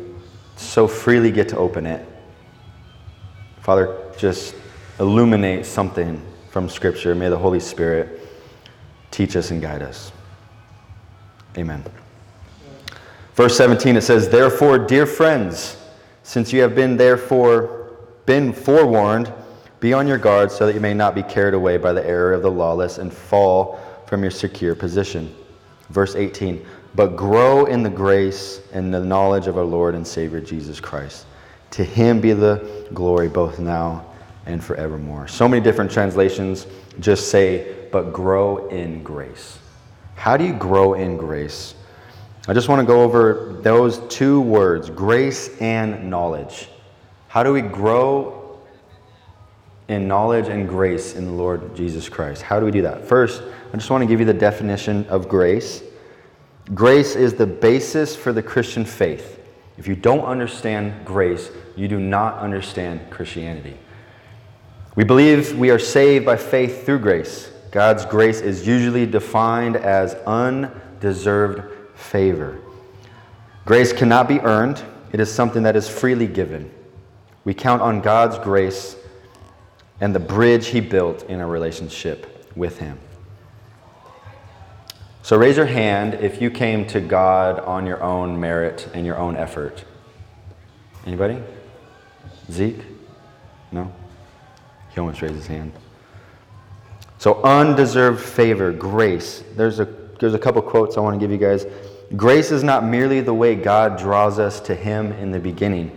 so 0.54 0.86
freely 0.86 1.32
get 1.32 1.48
to 1.48 1.56
open 1.56 1.86
it. 1.86 2.06
Father, 3.62 3.98
just 4.16 4.54
illuminate 5.00 5.66
something 5.66 6.22
from 6.50 6.68
Scripture. 6.68 7.12
May 7.16 7.28
the 7.28 7.38
Holy 7.38 7.58
Spirit 7.58 8.20
teach 9.10 9.34
us 9.34 9.50
and 9.50 9.60
guide 9.60 9.82
us. 9.82 10.12
Amen. 11.58 11.82
Verse 13.34 13.56
17 13.56 13.96
it 13.96 14.02
says, 14.02 14.28
Therefore, 14.28 14.78
dear 14.78 15.04
friends, 15.04 15.76
since 16.22 16.52
you 16.52 16.60
have 16.60 16.76
been 16.76 16.96
therefore 16.96 17.96
been 18.24 18.52
forewarned, 18.52 19.32
be 19.84 19.92
on 19.92 20.08
your 20.08 20.16
guard 20.16 20.50
so 20.50 20.64
that 20.64 20.72
you 20.72 20.80
may 20.80 20.94
not 20.94 21.14
be 21.14 21.22
carried 21.22 21.52
away 21.52 21.76
by 21.76 21.92
the 21.92 22.02
error 22.06 22.32
of 22.32 22.40
the 22.40 22.50
lawless 22.50 22.96
and 22.96 23.12
fall 23.12 23.78
from 24.06 24.22
your 24.22 24.30
secure 24.30 24.74
position. 24.74 25.30
Verse 25.90 26.14
18, 26.14 26.64
but 26.94 27.08
grow 27.16 27.66
in 27.66 27.82
the 27.82 27.90
grace 27.90 28.62
and 28.72 28.94
the 28.94 29.04
knowledge 29.04 29.46
of 29.46 29.58
our 29.58 29.64
Lord 29.64 29.94
and 29.94 30.06
Savior 30.06 30.40
Jesus 30.40 30.80
Christ. 30.80 31.26
To 31.72 31.84
him 31.84 32.18
be 32.18 32.32
the 32.32 32.88
glory 32.94 33.28
both 33.28 33.58
now 33.58 34.06
and 34.46 34.64
forevermore. 34.64 35.28
So 35.28 35.46
many 35.46 35.62
different 35.62 35.90
translations 35.90 36.66
just 37.00 37.28
say, 37.30 37.86
but 37.92 38.10
grow 38.10 38.68
in 38.68 39.02
grace. 39.02 39.58
How 40.14 40.38
do 40.38 40.46
you 40.46 40.54
grow 40.54 40.94
in 40.94 41.18
grace? 41.18 41.74
I 42.48 42.54
just 42.54 42.70
want 42.70 42.80
to 42.80 42.86
go 42.86 43.02
over 43.02 43.58
those 43.60 43.98
two 44.08 44.40
words, 44.40 44.88
grace 44.88 45.54
and 45.60 46.08
knowledge. 46.08 46.70
How 47.28 47.42
do 47.42 47.52
we 47.52 47.60
grow 47.60 48.43
in 49.88 50.08
knowledge 50.08 50.48
and 50.48 50.68
grace 50.68 51.14
in 51.14 51.26
the 51.26 51.32
Lord 51.32 51.74
Jesus 51.76 52.08
Christ? 52.08 52.42
How 52.42 52.58
do 52.58 52.66
we 52.66 52.72
do 52.72 52.82
that? 52.82 53.06
First, 53.06 53.42
I 53.72 53.76
just 53.76 53.90
want 53.90 54.02
to 54.02 54.06
give 54.06 54.20
you 54.20 54.26
the 54.26 54.32
definition 54.32 55.06
of 55.06 55.28
grace. 55.28 55.82
Grace 56.72 57.14
is 57.14 57.34
the 57.34 57.46
basis 57.46 58.16
for 58.16 58.32
the 58.32 58.42
Christian 58.42 58.84
faith. 58.84 59.40
If 59.76 59.88
you 59.88 59.96
don't 59.96 60.24
understand 60.24 61.04
grace, 61.04 61.50
you 61.76 61.88
do 61.88 61.98
not 61.98 62.38
understand 62.38 63.10
Christianity. 63.10 63.76
We 64.96 65.04
believe 65.04 65.58
we 65.58 65.70
are 65.70 65.78
saved 65.78 66.24
by 66.24 66.36
faith 66.36 66.86
through 66.86 67.00
grace. 67.00 67.50
God's 67.72 68.06
grace 68.06 68.40
is 68.40 68.66
usually 68.66 69.04
defined 69.04 69.76
as 69.76 70.14
undeserved 70.26 71.62
favor. 71.96 72.60
Grace 73.64 73.92
cannot 73.92 74.28
be 74.28 74.40
earned, 74.40 74.82
it 75.12 75.18
is 75.20 75.32
something 75.32 75.64
that 75.64 75.74
is 75.74 75.88
freely 75.88 76.28
given. 76.28 76.70
We 77.44 77.52
count 77.54 77.82
on 77.82 78.00
God's 78.00 78.38
grace 78.38 78.96
and 80.00 80.14
the 80.14 80.20
bridge 80.20 80.68
He 80.68 80.80
built 80.80 81.22
in 81.24 81.40
a 81.40 81.46
relationship 81.46 82.52
with 82.56 82.78
Him. 82.78 82.98
So 85.22 85.38
raise 85.38 85.56
your 85.56 85.66
hand 85.66 86.14
if 86.14 86.42
you 86.42 86.50
came 86.50 86.86
to 86.88 87.00
God 87.00 87.60
on 87.60 87.86
your 87.86 88.02
own 88.02 88.38
merit 88.38 88.88
and 88.92 89.06
your 89.06 89.16
own 89.16 89.36
effort. 89.36 89.84
Anybody? 91.06 91.42
Zeke? 92.50 92.82
No? 93.72 93.90
He 94.90 95.00
almost 95.00 95.22
raised 95.22 95.34
his 95.34 95.46
hand. 95.46 95.72
So, 97.18 97.42
undeserved 97.42 98.22
favor, 98.22 98.70
grace. 98.70 99.42
There's 99.56 99.80
a, 99.80 99.86
there's 100.20 100.34
a 100.34 100.38
couple 100.38 100.60
quotes 100.60 100.98
I 100.98 101.00
want 101.00 101.14
to 101.14 101.20
give 101.20 101.30
you 101.30 101.38
guys. 101.38 101.64
Grace 102.16 102.50
is 102.50 102.62
not 102.62 102.84
merely 102.84 103.20
the 103.22 103.32
way 103.32 103.54
God 103.54 103.98
draws 103.98 104.38
us 104.38 104.60
to 104.60 104.74
Him 104.74 105.12
in 105.12 105.30
the 105.30 105.40
beginning, 105.40 105.90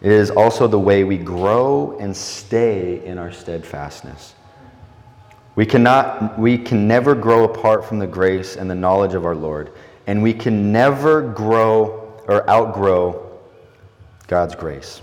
it 0.00 0.10
is 0.10 0.30
also 0.30 0.66
the 0.66 0.78
way 0.78 1.04
we 1.04 1.18
grow 1.18 1.96
and 2.00 2.16
stay 2.16 3.04
in 3.04 3.18
our 3.18 3.30
steadfastness. 3.30 4.34
We, 5.56 5.66
cannot, 5.66 6.38
we 6.38 6.56
can 6.56 6.88
never 6.88 7.14
grow 7.14 7.44
apart 7.44 7.84
from 7.84 7.98
the 7.98 8.06
grace 8.06 8.56
and 8.56 8.70
the 8.70 8.74
knowledge 8.74 9.12
of 9.14 9.26
our 9.26 9.34
Lord, 9.34 9.72
and 10.06 10.22
we 10.22 10.32
can 10.32 10.72
never 10.72 11.20
grow 11.20 12.18
or 12.26 12.48
outgrow 12.48 13.38
God's 14.26 14.54
grace. 14.54 15.02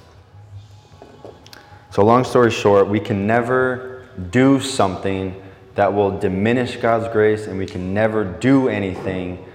So, 1.92 2.04
long 2.04 2.24
story 2.24 2.50
short, 2.50 2.88
we 2.88 3.00
can 3.00 3.28
never 3.28 4.08
do 4.32 4.60
something 4.60 5.40
that 5.76 5.94
will 5.94 6.18
diminish 6.18 6.78
God's 6.78 7.08
grace, 7.14 7.46
and 7.46 7.56
we 7.58 7.68
can 7.68 7.94
never 7.94 8.24
do 8.24 8.68
anything 8.68 9.46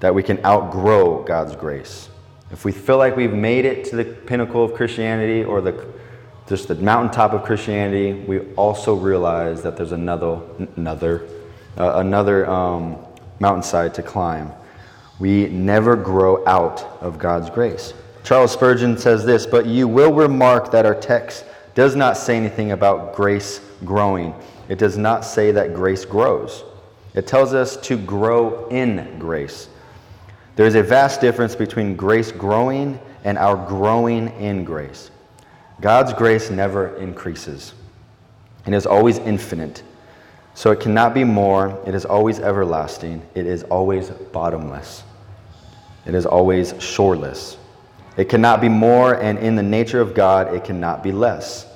that 0.00 0.14
we 0.14 0.22
can 0.22 0.44
outgrow 0.44 1.22
God's 1.22 1.56
grace. 1.56 2.09
If 2.50 2.64
we 2.64 2.72
feel 2.72 2.98
like 2.98 3.16
we've 3.16 3.32
made 3.32 3.64
it 3.64 3.84
to 3.86 3.96
the 3.96 4.04
pinnacle 4.04 4.64
of 4.64 4.74
Christianity 4.74 5.44
or 5.44 5.60
the, 5.60 5.86
just 6.48 6.68
the 6.68 6.74
mountaintop 6.74 7.32
of 7.32 7.44
Christianity, 7.44 8.12
we 8.12 8.40
also 8.54 8.94
realize 8.94 9.62
that 9.62 9.76
there's 9.76 9.92
another, 9.92 10.40
another, 10.76 11.28
uh, 11.78 11.92
another 11.96 12.50
um, 12.50 12.96
mountainside 13.38 13.94
to 13.94 14.02
climb. 14.02 14.52
We 15.20 15.46
never 15.48 15.94
grow 15.94 16.44
out 16.46 16.82
of 17.00 17.18
God's 17.18 17.50
grace. 17.50 17.94
Charles 18.24 18.52
Spurgeon 18.52 18.98
says 18.98 19.24
this, 19.24 19.46
but 19.46 19.66
you 19.66 19.86
will 19.86 20.12
remark 20.12 20.72
that 20.72 20.84
our 20.84 20.94
text 20.94 21.44
does 21.74 21.94
not 21.94 22.16
say 22.16 22.36
anything 22.36 22.72
about 22.72 23.14
grace 23.14 23.60
growing. 23.84 24.34
It 24.68 24.78
does 24.78 24.98
not 24.98 25.24
say 25.24 25.52
that 25.52 25.74
grace 25.74 26.04
grows. 26.04 26.64
It 27.14 27.26
tells 27.26 27.54
us 27.54 27.76
to 27.78 27.96
grow 27.96 28.68
in 28.68 29.18
grace. 29.18 29.68
There 30.60 30.66
is 30.66 30.74
a 30.74 30.82
vast 30.82 31.22
difference 31.22 31.56
between 31.56 31.96
grace 31.96 32.30
growing 32.30 33.00
and 33.24 33.38
our 33.38 33.56
growing 33.66 34.28
in 34.38 34.62
grace. 34.62 35.10
God's 35.80 36.12
grace 36.12 36.50
never 36.50 36.98
increases, 36.98 37.72
it 38.66 38.74
is 38.74 38.84
always 38.84 39.16
infinite. 39.16 39.82
So 40.52 40.70
it 40.70 40.78
cannot 40.78 41.14
be 41.14 41.24
more, 41.24 41.82
it 41.86 41.94
is 41.94 42.04
always 42.04 42.40
everlasting, 42.40 43.22
it 43.34 43.46
is 43.46 43.62
always 43.62 44.10
bottomless, 44.10 45.02
it 46.04 46.14
is 46.14 46.26
always 46.26 46.74
shoreless. 46.78 47.56
It 48.18 48.28
cannot 48.28 48.60
be 48.60 48.68
more, 48.68 49.14
and 49.14 49.38
in 49.38 49.56
the 49.56 49.62
nature 49.62 50.02
of 50.02 50.12
God, 50.12 50.54
it 50.54 50.62
cannot 50.62 51.02
be 51.02 51.10
less. 51.10 51.66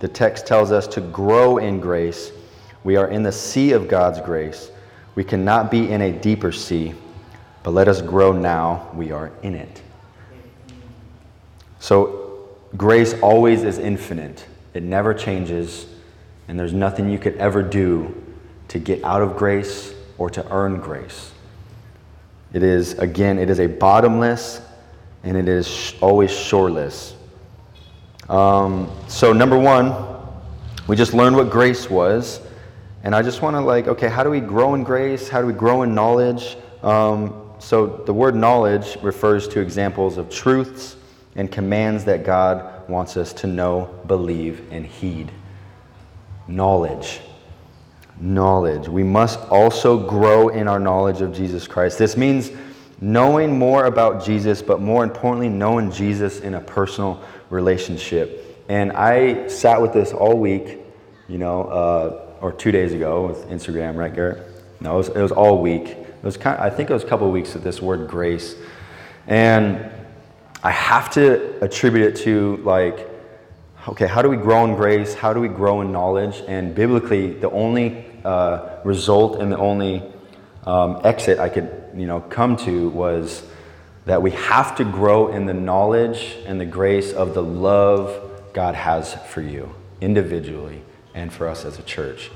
The 0.00 0.08
text 0.08 0.46
tells 0.46 0.70
us 0.70 0.86
to 0.88 1.00
grow 1.00 1.56
in 1.56 1.80
grace. 1.80 2.30
We 2.82 2.96
are 2.96 3.08
in 3.08 3.22
the 3.22 3.32
sea 3.32 3.72
of 3.72 3.88
God's 3.88 4.20
grace. 4.20 4.70
We 5.14 5.24
cannot 5.24 5.70
be 5.70 5.90
in 5.90 6.02
a 6.02 6.12
deeper 6.12 6.52
sea, 6.52 6.92
but 7.64 7.72
let 7.72 7.88
us 7.88 8.00
grow 8.00 8.30
now. 8.30 8.88
We 8.94 9.10
are 9.10 9.32
in 9.42 9.56
it. 9.56 9.82
So, 11.80 12.48
grace 12.76 13.14
always 13.20 13.64
is 13.64 13.78
infinite, 13.78 14.46
it 14.74 14.84
never 14.84 15.12
changes, 15.12 15.86
and 16.46 16.58
there's 16.58 16.72
nothing 16.72 17.10
you 17.10 17.18
could 17.18 17.36
ever 17.36 17.62
do 17.62 18.22
to 18.68 18.78
get 18.78 19.02
out 19.02 19.22
of 19.22 19.36
grace 19.36 19.92
or 20.18 20.30
to 20.30 20.48
earn 20.52 20.78
grace. 20.80 21.32
It 22.52 22.62
is, 22.62 22.96
again, 22.98 23.38
it 23.38 23.50
is 23.50 23.58
a 23.58 23.66
bottomless 23.66 24.60
and 25.24 25.36
it 25.36 25.48
is 25.48 25.94
always 26.00 26.30
shoreless. 26.30 27.16
Um, 28.28 28.90
so, 29.08 29.32
number 29.32 29.58
one, 29.58 29.94
we 30.86 30.96
just 30.96 31.14
learned 31.14 31.36
what 31.36 31.50
grace 31.50 31.90
was. 31.90 32.40
And 33.02 33.14
I 33.14 33.22
just 33.22 33.42
want 33.42 33.56
to, 33.56 33.60
like, 33.60 33.88
okay, 33.88 34.08
how 34.08 34.22
do 34.22 34.30
we 34.30 34.40
grow 34.40 34.74
in 34.74 34.84
grace? 34.84 35.28
How 35.28 35.40
do 35.40 35.46
we 35.46 35.52
grow 35.52 35.82
in 35.82 35.94
knowledge? 35.94 36.56
Um, 36.82 37.43
so, 37.64 37.86
the 37.86 38.12
word 38.12 38.34
knowledge 38.34 38.98
refers 39.00 39.48
to 39.48 39.60
examples 39.60 40.18
of 40.18 40.28
truths 40.28 40.96
and 41.34 41.50
commands 41.50 42.04
that 42.04 42.22
God 42.22 42.86
wants 42.90 43.16
us 43.16 43.32
to 43.32 43.46
know, 43.46 43.86
believe, 44.06 44.70
and 44.70 44.84
heed. 44.84 45.32
Knowledge. 46.46 47.20
Knowledge. 48.20 48.86
We 48.86 49.02
must 49.02 49.40
also 49.48 49.96
grow 49.96 50.50
in 50.50 50.68
our 50.68 50.78
knowledge 50.78 51.22
of 51.22 51.34
Jesus 51.34 51.66
Christ. 51.66 51.96
This 51.96 52.18
means 52.18 52.50
knowing 53.00 53.58
more 53.58 53.86
about 53.86 54.22
Jesus, 54.22 54.60
but 54.60 54.82
more 54.82 55.02
importantly, 55.02 55.48
knowing 55.48 55.90
Jesus 55.90 56.40
in 56.40 56.52
a 56.52 56.60
personal 56.60 57.22
relationship. 57.48 58.62
And 58.68 58.92
I 58.92 59.48
sat 59.48 59.80
with 59.80 59.94
this 59.94 60.12
all 60.12 60.38
week, 60.38 60.80
you 61.28 61.38
know, 61.38 61.62
uh, 61.62 62.36
or 62.42 62.52
two 62.52 62.72
days 62.72 62.92
ago 62.92 63.26
with 63.26 63.48
Instagram, 63.48 63.96
right, 63.96 64.14
Garrett? 64.14 64.46
No, 64.82 64.96
it 64.96 64.98
was, 64.98 65.08
it 65.08 65.22
was 65.22 65.32
all 65.32 65.62
week. 65.62 66.03
It 66.24 66.28
was 66.28 66.38
kind 66.38 66.56
of, 66.56 66.64
I 66.64 66.74
think 66.74 66.88
it 66.88 66.94
was 66.94 67.04
a 67.04 67.06
couple 67.06 67.30
weeks 67.30 67.54
of 67.54 67.62
this 67.62 67.82
word 67.82 68.08
grace. 68.08 68.56
And 69.26 69.90
I 70.62 70.70
have 70.70 71.10
to 71.10 71.62
attribute 71.62 72.06
it 72.06 72.16
to 72.22 72.56
like, 72.64 73.06
okay, 73.88 74.06
how 74.06 74.22
do 74.22 74.30
we 74.30 74.38
grow 74.38 74.64
in 74.64 74.74
grace? 74.74 75.12
How 75.12 75.34
do 75.34 75.40
we 75.40 75.48
grow 75.48 75.82
in 75.82 75.92
knowledge? 75.92 76.42
And 76.48 76.74
biblically, 76.74 77.34
the 77.34 77.50
only 77.50 78.06
uh, 78.24 78.78
result 78.84 79.38
and 79.38 79.52
the 79.52 79.58
only 79.58 80.02
um, 80.64 81.02
exit 81.04 81.38
I 81.38 81.50
could 81.50 81.70
you 81.94 82.06
know, 82.06 82.20
come 82.20 82.56
to 82.56 82.88
was 82.88 83.42
that 84.06 84.22
we 84.22 84.30
have 84.30 84.76
to 84.76 84.84
grow 84.84 85.28
in 85.28 85.44
the 85.44 85.52
knowledge 85.52 86.38
and 86.46 86.58
the 86.58 86.64
grace 86.64 87.12
of 87.12 87.34
the 87.34 87.42
love 87.42 88.48
God 88.54 88.74
has 88.76 89.12
for 89.28 89.42
you 89.42 89.74
individually 90.00 90.80
and 91.12 91.30
for 91.30 91.48
us 91.48 91.66
as 91.66 91.78
a 91.78 91.82
church. 91.82 92.30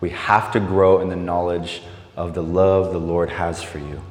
We 0.00 0.10
have 0.10 0.52
to 0.52 0.60
grow 0.60 1.00
in 1.00 1.08
the 1.08 1.16
knowledge 1.16 1.82
of 2.16 2.34
the 2.34 2.42
love 2.42 2.92
the 2.92 3.00
Lord 3.00 3.30
has 3.30 3.62
for 3.62 3.78
you. 3.78 4.02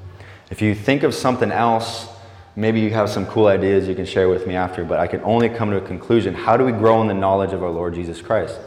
If 0.49 0.61
you 0.61 0.75
think 0.75 1.03
of 1.03 1.13
something 1.13 1.51
else, 1.51 2.07
maybe 2.55 2.79
you 2.79 2.89
have 2.91 3.09
some 3.09 3.25
cool 3.25 3.47
ideas 3.47 3.87
you 3.87 3.95
can 3.95 4.05
share 4.05 4.27
with 4.27 4.47
me 4.47 4.55
after, 4.55 4.83
but 4.83 4.99
I 4.99 5.07
can 5.07 5.21
only 5.23 5.49
come 5.49 5.69
to 5.71 5.77
a 5.77 5.81
conclusion. 5.81 6.33
How 6.33 6.57
do 6.57 6.65
we 6.65 6.71
grow 6.71 7.01
in 7.01 7.07
the 7.07 7.13
knowledge 7.13 7.53
of 7.53 7.63
our 7.63 7.69
Lord 7.69 7.93
Jesus 7.93 8.21
Christ? 8.21 8.59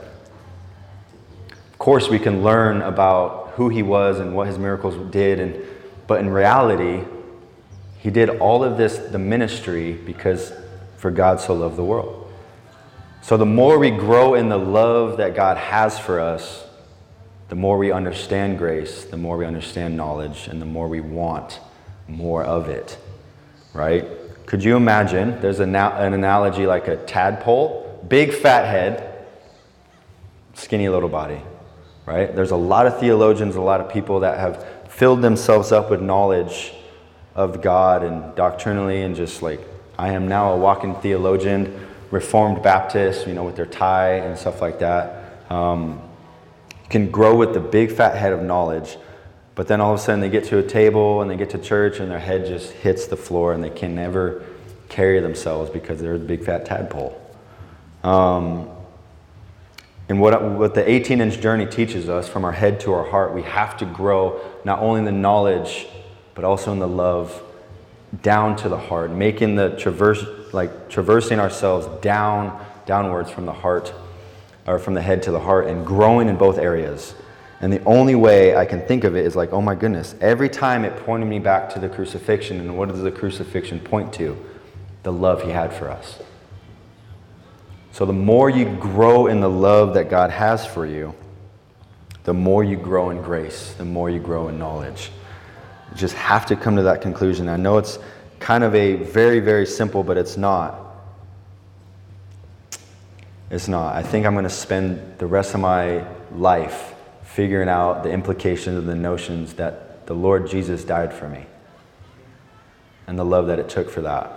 Of 1.50 1.79
course, 1.79 2.09
we 2.09 2.19
can 2.19 2.43
learn 2.43 2.83
about 2.83 3.53
who 3.57 3.69
he 3.69 3.83
was 3.83 4.19
and 4.19 4.35
what 4.35 4.47
his 4.47 4.59
miracles 4.59 4.95
did 5.12 5.41
and 5.41 5.62
but 6.07 6.21
in 6.21 6.29
reality, 6.29 7.05
he 7.99 8.11
did 8.11 8.29
all 8.29 8.62
of 8.62 8.76
this, 8.76 8.99
the 8.99 9.19
ministry, 9.19 9.93
because 9.93 10.53
for 10.97 11.11
God 11.11 11.41
so 11.41 11.55
loved 11.55 11.76
the 11.76 11.85
world. 11.85 12.31
So 13.23 13.37
the 13.37 13.47
more 13.47 13.79
we 13.79 13.91
grow 13.91 14.35
in 14.35 14.50
the 14.50 14.59
love 14.59 15.17
that 15.17 15.35
God 15.35 15.57
has 15.57 15.99
for 15.99 16.21
us, 16.21 16.67
the 17.54 17.61
more 17.61 17.78
we 17.78 17.92
understand 17.92 18.58
grace, 18.58 19.04
the 19.04 19.16
more 19.16 19.37
we 19.37 19.46
understand 19.46 19.96
knowledge, 19.96 20.49
and 20.49 20.61
the 20.61 20.66
more 20.66 20.88
we 20.88 21.00
want 21.00 21.61
more 22.08 22.42
of 22.42 22.68
it. 22.68 22.99
Right? 23.73 24.04
Could 24.44 24.64
you 24.64 24.75
imagine? 24.75 25.40
There's 25.40 25.61
an 25.61 25.76
analogy 25.76 26.66
like 26.66 26.88
a 26.88 26.96
tadpole, 26.96 28.04
big 28.08 28.34
fat 28.34 28.66
head, 28.66 29.28
skinny 30.54 30.88
little 30.88 31.08
body. 31.08 31.40
Right? 32.06 32.34
There's 32.34 32.50
a 32.50 32.56
lot 32.56 32.88
of 32.88 32.99
theologians, 32.99 33.54
a 33.54 33.61
lot 33.61 33.80
of 33.80 33.88
people 33.88 34.18
that 34.18 34.40
have 34.40 34.90
filled 34.90 35.23
themselves 35.23 35.70
up 35.70 35.90
with 35.90 36.02
knowledge 36.02 36.73
of 37.37 37.62
God 37.62 38.02
and 38.02 38.34
doctrinally, 38.34 39.02
and 39.02 39.14
just 39.14 39.42
like, 39.42 39.61
I 39.96 40.08
am 40.08 40.26
now 40.26 40.54
a 40.54 40.56
walking 40.56 40.96
theologian, 40.96 41.87
Reformed 42.11 42.64
Baptist, 42.64 43.28
you 43.28 43.34
know, 43.34 43.44
with 43.44 43.54
their 43.54 43.64
tie 43.64 44.14
and 44.14 44.37
stuff 44.37 44.61
like 44.61 44.80
that. 44.80 45.40
Um, 45.52 46.00
can 46.88 47.11
grow 47.11 47.35
with 47.35 47.55
the 47.55 47.61
big 47.61 47.93
fat 47.93 48.17
head 48.17 48.33
of 48.33 48.43
knowledge, 48.43 48.97
but 49.55 49.69
then 49.69 49.81
all 49.81 49.95
of 49.95 50.00
a 50.00 50.03
sudden 50.03 50.21
they 50.21 50.29
get 50.29 50.45
to 50.45 50.59
a 50.59 50.62
table 50.62 51.23
and 51.23 51.31
they 51.31 51.37
get 51.37 51.50
to 51.50 51.59
church 51.59 52.00
and 52.00 52.11
their 52.11 52.19
head 52.19 52.47
just 52.47 52.73
hits 52.73 53.07
the 53.07 53.17
floor 53.17 53.53
and 53.53 53.62
they 53.62 53.71
can 53.71 53.95
never 53.95 54.45
carry 54.88 55.21
themselves 55.21 55.71
because 55.71 56.00
they're 56.00 56.19
the 56.19 56.25
big 56.25 56.45
fat 56.45 56.67
tadpole. 56.67 57.21
Um, 58.03 58.69
and 60.09 60.21
what, 60.21 60.41
what 60.43 60.75
the 60.75 60.88
18 60.88 61.21
inch 61.21 61.41
journey 61.41 61.67
teaches 61.67 62.09
us 62.09 62.29
from 62.29 62.45
our 62.45 62.53
head 62.53 62.81
to 62.81 62.93
our 62.93 63.05
heart, 63.05 63.35
we 63.35 63.43
have 63.43 63.76
to 63.79 63.87
grow 63.87 64.41
not 64.64 64.81
only 64.81 64.99
in 64.99 65.05
the 65.05 65.12
knowledge, 65.12 65.87
but 66.35 66.45
also 66.45 66.73
in 66.73 66.79
the 66.79 66.88
love 66.88 67.43
down 68.23 68.57
to 68.57 68.69
the 68.69 68.76
heart, 68.76 69.11
making 69.11 69.57
the 69.57 69.71
traverse, 69.71 70.25
like 70.53 70.88
traversing 70.88 71.41
ourselves 71.41 71.87
down, 72.03 72.64
downwards 72.87 73.31
from 73.31 73.47
the 73.47 73.53
heart, 73.53 73.93
or 74.66 74.78
from 74.78 74.94
the 74.94 75.02
head 75.02 75.23
to 75.25 75.30
the 75.30 75.40
heart, 75.40 75.66
and 75.66 75.87
growing 75.87 76.28
in 76.28 76.37
both 76.37 76.59
areas. 76.59 77.14
And 77.61 77.73
the 77.73 77.83
only 77.85 78.14
way 78.14 78.56
I 78.56 78.66
can 78.66 78.87
think 78.87 79.04
of 79.04 79.16
it 79.16 79.25
is 79.25 79.37
like, 79.37 79.52
oh 79.52 79.62
my 79.62 79.75
goodness, 79.75 80.14
every 80.21 80.49
time 80.49 80.85
it 80.85 80.97
pointed 81.04 81.26
me 81.26 81.38
back 81.38 81.71
to 81.75 81.78
the 81.78 81.88
crucifixion. 81.88 82.61
And 82.61 82.76
what 82.76 82.88
does 82.88 83.00
the 83.00 83.11
crucifixion 83.11 83.80
point 83.80 84.12
to? 84.14 84.37
The 85.02 85.12
love 85.12 85.42
he 85.42 85.50
had 85.50 85.73
for 85.73 85.90
us. 85.90 86.18
So 87.92 88.04
the 88.04 88.12
more 88.12 88.50
you 88.50 88.64
grow 88.76 89.28
in 89.28 89.40
the 89.40 89.49
love 89.49 89.94
that 89.94 90.11
God 90.11 90.30
has 90.30 90.66
for 90.66 90.85
you, 90.85 91.14
the 92.25 92.35
more 92.35 92.64
you 92.64 92.76
grow 92.76 93.11
in 93.11 93.23
grace, 93.23 93.75
the 93.78 93.85
more 93.85 94.11
you 94.11 94.18
grow 94.18 94.49
in 94.49 94.59
knowledge. 94.59 95.11
You 95.90 95.97
just 95.97 96.14
have 96.16 96.44
to 96.47 96.56
come 96.56 96.76
to 96.76 96.83
that 96.83 97.02
conclusion. 97.02 97.49
I 97.49 97.56
know 97.56 97.78
it's 97.78 97.99
kind 98.40 98.64
of 98.64 98.75
a 98.75 98.97
very, 98.97 99.40
very 99.40 99.64
simple, 99.64 100.02
but 100.02 100.16
it's 100.16 100.37
not. 100.37 100.84
It's 103.51 103.69
not. 103.69 103.95
I 103.95 104.03
think 104.03 104.27
I'm 104.27 104.35
going 104.35 104.45
to 104.45 104.51
spend 104.51 105.19
the 105.19 105.27
rest 105.27 105.55
of 105.55 105.61
my 105.61 106.07
life 106.33 106.95
figuring 107.23 107.69
out 107.69 108.03
the 108.03 108.11
implications 108.11 108.77
of 108.79 108.87
the 108.87 108.95
notions 108.95 109.55
that 109.55 110.07
the 110.07 110.15
Lord 110.15 110.49
Jesus 110.49 110.85
died 110.85 111.13
for 111.13 111.29
me 111.29 111.47
and 113.07 113.19
the 113.19 113.25
love 113.25 113.49
that 113.49 113.59
it 113.59 113.69
took 113.69 113.91
for 113.91 114.03
that. 114.03 114.33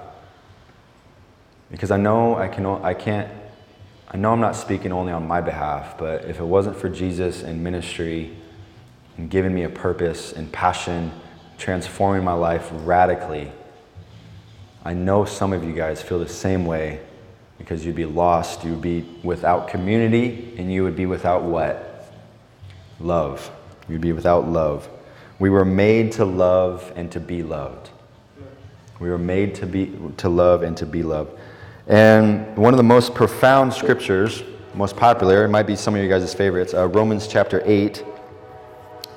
Because 1.72 1.92
I 1.92 1.98
know 1.98 2.36
I, 2.36 2.48
can, 2.48 2.66
I 2.66 2.94
can't, 2.94 3.32
I 4.10 4.18
know 4.18 4.32
I'm 4.32 4.40
not 4.40 4.56
speaking 4.56 4.92
only 4.92 5.12
on 5.12 5.28
my 5.28 5.42
behalf, 5.42 5.98
but 5.98 6.26
if 6.26 6.40
it 6.40 6.46
wasn't 6.46 6.78
for 6.78 6.90
Jesus 6.90 7.44
and 7.44 7.64
ministry 7.64 8.36
and 9.18 9.30
giving 9.30 9.54
me 9.54 9.64
a 9.64 9.70
purpose 9.70 10.34
and 10.34 10.52
passion, 10.52 11.12
transforming 11.58 12.24
my 12.24 12.34
life 12.34 12.70
radically, 12.72 13.52
I 14.84 14.94
know 14.94 15.26
some 15.26 15.54
of 15.54 15.64
you 15.64 15.74
guys 15.74 16.02
feel 16.02 16.20
the 16.20 16.30
same 16.30 16.66
way 16.66 17.02
because 17.58 17.86
you'd 17.86 17.96
be 17.96 18.06
lost, 18.06 18.64
you 18.64 18.72
would 18.72 18.82
be 18.82 19.06
without 19.24 19.68
community, 19.68 20.54
and 20.58 20.72
you 20.72 20.84
would 20.84 20.96
be 20.96 21.06
without 21.06 21.44
what? 21.44 22.14
Love. 23.00 23.52
You'd 23.90 24.02
be 24.02 24.12
without 24.12 24.48
love. 24.48 24.90
We 25.40 25.50
were 25.50 25.66
made 25.66 26.12
to 26.14 26.26
love 26.26 26.92
and 26.96 27.12
to 27.12 27.20
be 27.20 27.44
loved. 27.44 27.90
We 29.00 29.10
were 29.10 29.20
made 29.20 29.54
to 29.56 29.68
be 29.68 29.94
to 30.18 30.30
love 30.30 30.64
and 30.64 30.76
to 30.78 30.86
be 30.86 31.04
loved. 31.04 31.38
And 31.88 32.58
one 32.58 32.74
of 32.74 32.78
the 32.78 32.84
most 32.84 33.14
profound 33.14 33.74
scriptures, 33.74 34.44
most 34.74 34.96
popular, 34.96 35.46
it 35.46 35.50
might 35.50 35.68
be 35.68 35.76
some 35.76 35.96
of 35.96 36.02
you 36.02 36.10
guys' 36.10 36.34
favorites, 36.34 36.74
uh, 36.74 36.88
Romans 36.88 37.28
chapter 37.28 37.62
8. 37.66 38.04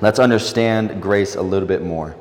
Let's 0.01 0.19
understand 0.19 1.03
grace 1.03 1.35
a 1.35 1.43
little 1.43 1.69
bit 1.69 1.83
more. 1.83 2.15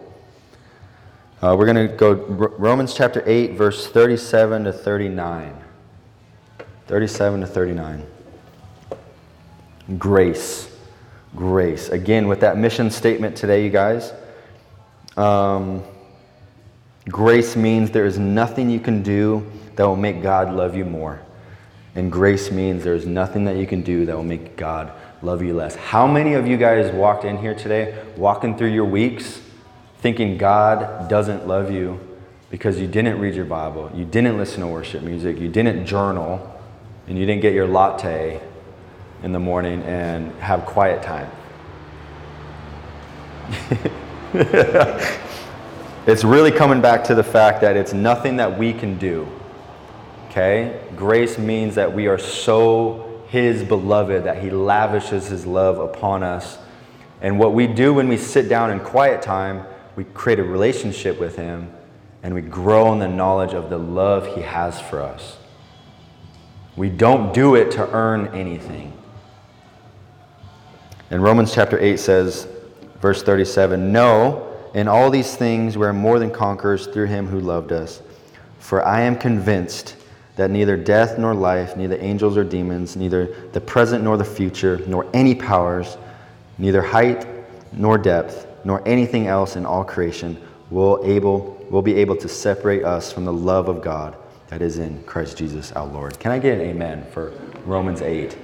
Uh, 1.41 1.55
we're 1.57 1.65
going 1.65 1.87
to 1.87 1.95
go 1.95 2.13
Romans 2.13 2.93
chapter 2.93 3.23
8, 3.25 3.53
verse 3.53 3.87
37 3.87 4.65
to 4.65 4.73
39. 4.73 5.55
37 6.89 7.41
to 7.41 7.47
39. 7.47 8.05
Grace. 9.97 10.69
Grace. 11.35 11.87
Again, 11.89 12.27
with 12.27 12.41
that 12.41 12.57
mission 12.57 12.91
statement 12.91 13.37
today, 13.37 13.63
you 13.63 13.69
guys, 13.69 14.11
um, 15.15 15.81
grace 17.07 17.55
means 17.55 17.91
there 17.91 18.05
is 18.05 18.19
nothing 18.19 18.69
you 18.69 18.81
can 18.81 19.01
do 19.01 19.49
that 19.77 19.87
will 19.87 19.95
make 19.95 20.21
God 20.21 20.53
love 20.53 20.75
you 20.75 20.83
more. 20.83 21.21
And 21.95 22.11
grace 22.11 22.51
means 22.51 22.83
there 22.83 22.95
is 22.95 23.05
nothing 23.05 23.45
that 23.45 23.55
you 23.55 23.65
can 23.65 23.83
do 23.83 24.05
that 24.05 24.15
will 24.15 24.23
make 24.23 24.57
God 24.57 24.91
love 25.21 25.41
you 25.41 25.53
less. 25.53 25.75
How 25.75 26.05
many 26.05 26.33
of 26.33 26.45
you 26.45 26.57
guys 26.57 26.91
walked 26.93 27.23
in 27.23 27.37
here 27.37 27.55
today, 27.55 28.03
walking 28.17 28.57
through 28.57 28.73
your 28.73 28.85
weeks? 28.85 29.39
thinking 29.99 30.37
God 30.37 31.09
doesn't 31.09 31.47
love 31.47 31.71
you 31.71 31.99
because 32.49 32.79
you 32.79 32.87
didn't 32.87 33.19
read 33.19 33.35
your 33.35 33.45
Bible, 33.45 33.91
you 33.93 34.05
didn't 34.05 34.37
listen 34.37 34.61
to 34.61 34.67
worship 34.67 35.03
music, 35.03 35.37
you 35.39 35.49
didn't 35.49 35.85
journal, 35.85 36.58
and 37.09 37.17
you 37.17 37.25
didn't 37.25 37.41
get 37.41 37.53
your 37.53 37.67
latte 37.67 38.39
in 39.23 39.31
the 39.33 39.39
morning 39.39 39.81
and 39.83 40.31
have 40.35 40.65
quiet 40.65 41.03
time. 41.03 41.29
it's 46.05 46.23
really 46.23 46.51
coming 46.51 46.81
back 46.81 47.03
to 47.05 47.15
the 47.15 47.23
fact 47.23 47.61
that 47.61 47.75
it's 47.75 47.93
nothing 47.93 48.37
that 48.37 48.57
we 48.57 48.71
can 48.71 48.97
do. 48.99 49.27
Okay? 50.29 50.79
Grace 50.95 51.39
means 51.39 51.75
that 51.75 51.91
we 51.91 52.07
are 52.07 52.19
so 52.19 53.23
His 53.27 53.63
beloved 53.63 54.23
that 54.25 54.41
He 54.41 54.51
lavishes 54.51 55.27
His 55.27 55.47
love 55.47 55.79
upon 55.79 56.21
us. 56.21 56.59
And 57.21 57.39
what 57.39 57.53
we 57.53 57.65
do 57.65 57.93
when 57.93 58.07
we 58.07 58.17
sit 58.17 58.47
down 58.47 58.71
in 58.71 58.79
quiet 58.79 59.23
time 59.23 59.65
we 59.95 60.05
create 60.05 60.39
a 60.39 60.43
relationship 60.43 61.19
with 61.19 61.35
Him 61.35 61.73
and 62.21 62.33
we 62.33 62.41
grow 62.41 62.93
in 62.93 62.99
the 62.99 63.07
knowledge 63.07 63.53
of 63.53 63.71
the 63.71 63.79
love 63.79 64.33
He 64.35 64.41
has 64.41 64.79
for 64.79 65.01
us. 65.01 65.38
We 66.75 66.89
don't 66.89 67.33
do 67.33 67.55
it 67.55 67.71
to 67.71 67.89
earn 67.91 68.27
anything. 68.27 68.93
And 71.11 71.23
Romans 71.23 71.53
chapter 71.53 71.79
8 71.79 71.99
says, 71.99 72.47
verse 73.01 73.23
37 73.23 73.91
No, 73.91 74.55
in 74.73 74.87
all 74.87 75.09
these 75.09 75.35
things 75.35 75.77
we 75.77 75.85
are 75.85 75.93
more 75.93 76.19
than 76.19 76.31
conquerors 76.31 76.87
through 76.87 77.07
Him 77.07 77.27
who 77.27 77.39
loved 77.39 77.71
us. 77.71 78.01
For 78.59 78.85
I 78.85 79.01
am 79.01 79.17
convinced 79.17 79.95
that 80.35 80.51
neither 80.51 80.77
death 80.77 81.17
nor 81.17 81.33
life, 81.33 81.75
neither 81.75 81.97
angels 81.99 82.37
or 82.37 82.43
demons, 82.43 82.95
neither 82.95 83.49
the 83.51 83.59
present 83.59 84.03
nor 84.03 84.15
the 84.15 84.23
future, 84.23 84.79
nor 84.87 85.05
any 85.13 85.35
powers, 85.35 85.97
neither 86.57 86.81
height 86.81 87.27
nor 87.73 87.97
depth, 87.97 88.47
nor 88.63 88.87
anything 88.87 89.27
else 89.27 89.55
in 89.55 89.65
all 89.65 89.83
creation 89.83 90.39
will, 90.69 91.01
able, 91.03 91.57
will 91.69 91.81
be 91.81 91.95
able 91.95 92.15
to 92.15 92.29
separate 92.29 92.83
us 92.83 93.11
from 93.11 93.25
the 93.25 93.33
love 93.33 93.67
of 93.67 93.81
God 93.81 94.15
that 94.49 94.61
is 94.61 94.79
in 94.79 95.01
Christ 95.03 95.37
Jesus 95.37 95.71
our 95.73 95.85
Lord. 95.85 96.19
Can 96.19 96.31
I 96.31 96.39
get 96.39 96.59
an 96.59 96.61
amen 96.61 97.05
for 97.11 97.31
Romans 97.65 98.01
8? 98.01 98.35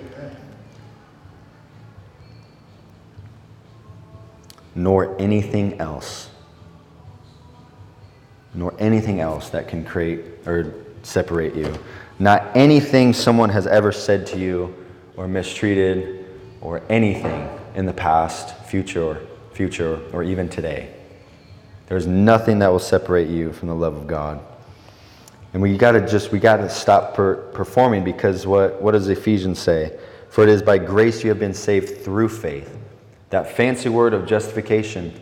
Nor 4.75 5.19
anything 5.19 5.79
else. 5.79 6.29
Nor 8.53 8.73
anything 8.77 9.19
else 9.19 9.49
that 9.49 9.67
can 9.67 9.83
create 9.83 10.23
or 10.45 10.73
separate 11.01 11.55
you. 11.55 11.73
Not 12.19 12.55
anything 12.55 13.11
someone 13.11 13.49
has 13.49 13.67
ever 13.67 13.91
said 13.91 14.27
to 14.27 14.39
you 14.39 14.75
or 15.17 15.27
mistreated 15.27 16.25
or 16.61 16.81
anything 16.87 17.49
in 17.73 17.85
the 17.85 17.93
past, 17.93 18.55
future, 18.65 19.25
future, 19.53 19.99
or 20.13 20.23
even 20.23 20.49
today. 20.49 20.93
There's 21.87 22.07
nothing 22.07 22.59
that 22.59 22.67
will 22.67 22.79
separate 22.79 23.29
you 23.29 23.53
from 23.53 23.69
the 23.69 23.75
love 23.75 23.95
of 23.95 24.07
God. 24.07 24.39
And 25.55 25.61
we 25.61 25.77
got 25.77 25.93
to 25.93 26.05
just, 26.05 26.33
we 26.33 26.39
got 26.39 26.57
to 26.57 26.69
stop 26.69 27.13
per, 27.13 27.35
performing 27.53 28.03
because 28.03 28.45
what, 28.45 28.81
what 28.81 28.91
does 28.91 29.07
Ephesians 29.07 29.57
say? 29.57 29.97
For 30.27 30.43
it 30.43 30.49
is 30.49 30.61
by 30.61 30.77
grace 30.77 31.23
you 31.23 31.29
have 31.29 31.39
been 31.39 31.53
saved 31.53 32.03
through 32.03 32.27
faith. 32.27 32.77
That 33.29 33.49
fancy 33.49 33.87
word 33.87 34.13
of 34.13 34.27
justification, 34.27 35.17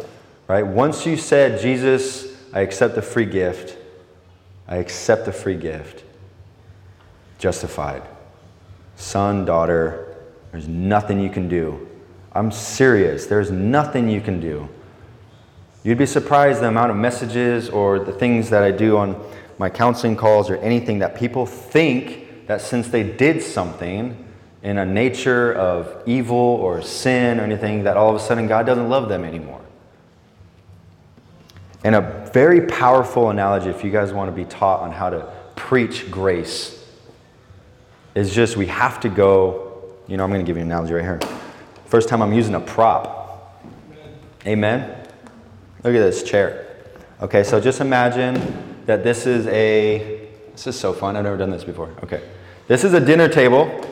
right? 0.48 0.65
Once 0.65 1.06
you 1.06 1.17
said, 1.17 1.62
Jesus, 1.62 2.36
I 2.52 2.62
accept 2.62 2.96
the 2.96 3.02
free 3.04 3.28
gift, 3.28 3.78
I 4.67 4.78
accept 4.78 5.26
the 5.26 5.32
free 5.32 5.56
gift, 5.56 6.04
justified. 7.38 8.02
Son, 8.96 9.46
daughter, 9.46 10.17
there's 10.52 10.67
nothing 10.67 11.19
you 11.19 11.30
can 11.30 11.48
do 11.48 11.88
I'm 12.32 12.50
serious. 12.50 13.28
There's 13.28 13.52
nothing 13.52 14.10
you 14.10 14.19
can 14.19 14.39
do. 14.39 14.67
You'd 15.84 16.00
be 16.00 16.08
surprised 16.08 16.62
the 16.62 16.67
amount 16.67 16.89
of 16.89 16.98
messages 16.98 17.69
or 17.69 18.00
the 18.00 18.12
things 18.12 18.50
that 18.50 18.63
I 18.63 18.72
do 18.72 18.98
on 18.98 19.24
my 19.58 19.70
counseling 19.70 20.16
calls 20.16 20.50
or 20.50 20.58
anything 20.58 21.00
that 21.00 21.16
people 21.16 21.46
think 21.46 22.48
that 22.48 22.62
since 22.62 22.88
they 22.89 23.04
did 23.04 23.42
something 23.42 24.18
in 24.62 24.78
a 24.78 24.86
nature 24.86 25.54
of 25.54 26.04
evil 26.06 26.38
or 26.38 26.82
sin 26.82 27.39
or 27.39 27.44
anything, 27.44 27.84
that 27.84 27.98
all 27.98 28.10
of 28.10 28.16
a 28.16 28.20
sudden 28.20 28.48
God 28.48 28.66
doesn't 28.66 28.89
love 28.89 29.10
them 29.10 29.24
anymore. 29.24 29.62
And 31.84 31.96
a 31.96 32.30
very 32.34 32.62
powerful 32.68 33.30
analogy, 33.30 33.70
if 33.70 33.84
you 33.84 33.92
guys 33.92 34.13
want 34.13 34.30
to 34.30 34.36
be 34.36 34.46
taught 34.46 34.80
on 34.80 34.92
how 34.92 35.10
to 35.10 35.32
preach 35.56 36.10
grace, 36.10 36.80
is 38.16 38.34
just 38.34 38.56
we 38.56 38.68
have 38.68 39.00
to 39.02 39.10
go. 39.10 39.84
You 40.08 40.18
know, 40.18 40.24
I'm 40.24 40.30
going 40.30 40.42
to 40.44 40.48
give 40.48 40.56
you 40.56 40.63
an 40.63 40.70
analogy 40.70 40.94
right 40.94 41.04
here. 41.04 41.20
First 41.86 42.08
time 42.10 42.22
I'm 42.22 42.34
using 42.34 42.56
a 42.56 42.60
prop. 42.60 43.62
Amen? 44.46 44.89
Look 45.84 45.94
at 45.94 46.00
this 46.00 46.24
chair. 46.24 46.68
Okay, 47.22 47.44
so 47.44 47.60
just 47.60 47.82
imagine 47.82 48.73
that 48.86 49.04
this 49.04 49.26
is 49.26 49.48
a, 49.48 50.30
this 50.52 50.67
is 50.67 50.80
so 50.80 50.93
fun. 50.93 51.15
I've 51.15 51.24
never 51.24 51.38
done 51.38 51.52
this 51.52 51.63
before. 51.63 51.93
Okay. 52.04 52.22
This 52.67 52.84
is 52.84 52.93
a 52.93 53.00
dinner 53.00 53.28
table. 53.28 53.89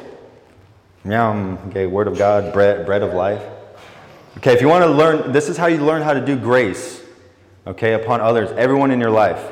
Yum. 1.04 1.58
Okay, 1.70 1.88
word 1.88 2.08
of 2.08 2.18
God, 2.18 2.54
bread, 2.54 2.86
bread 2.86 3.02
of 3.02 3.14
life. 3.14 3.42
Okay, 4.38 4.54
if 4.54 4.62
you 4.62 4.68
want 4.68 4.84
to 4.84 4.90
learn, 4.90 5.32
this 5.32 5.50
is 5.50 5.58
how 5.58 5.68
you 5.68 5.78
learn 5.78 6.02
how 6.02 6.14
to 6.14 6.26
do 6.26 6.38
grace, 6.38 7.04
okay, 7.68 7.94
upon 7.94 8.22
others, 8.22 8.50
everyone 8.52 8.92
in 8.92 9.00
your 9.00 9.10
life. 9.10 9.52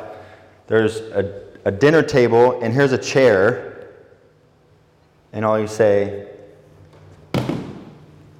There's 0.67 0.97
a, 0.97 1.43
a 1.65 1.71
dinner 1.71 2.01
table, 2.01 2.61
and 2.61 2.73
here's 2.73 2.93
a 2.93 2.97
chair, 2.97 3.89
and 5.33 5.43
all 5.43 5.59
you 5.59 5.67
say, 5.67 6.27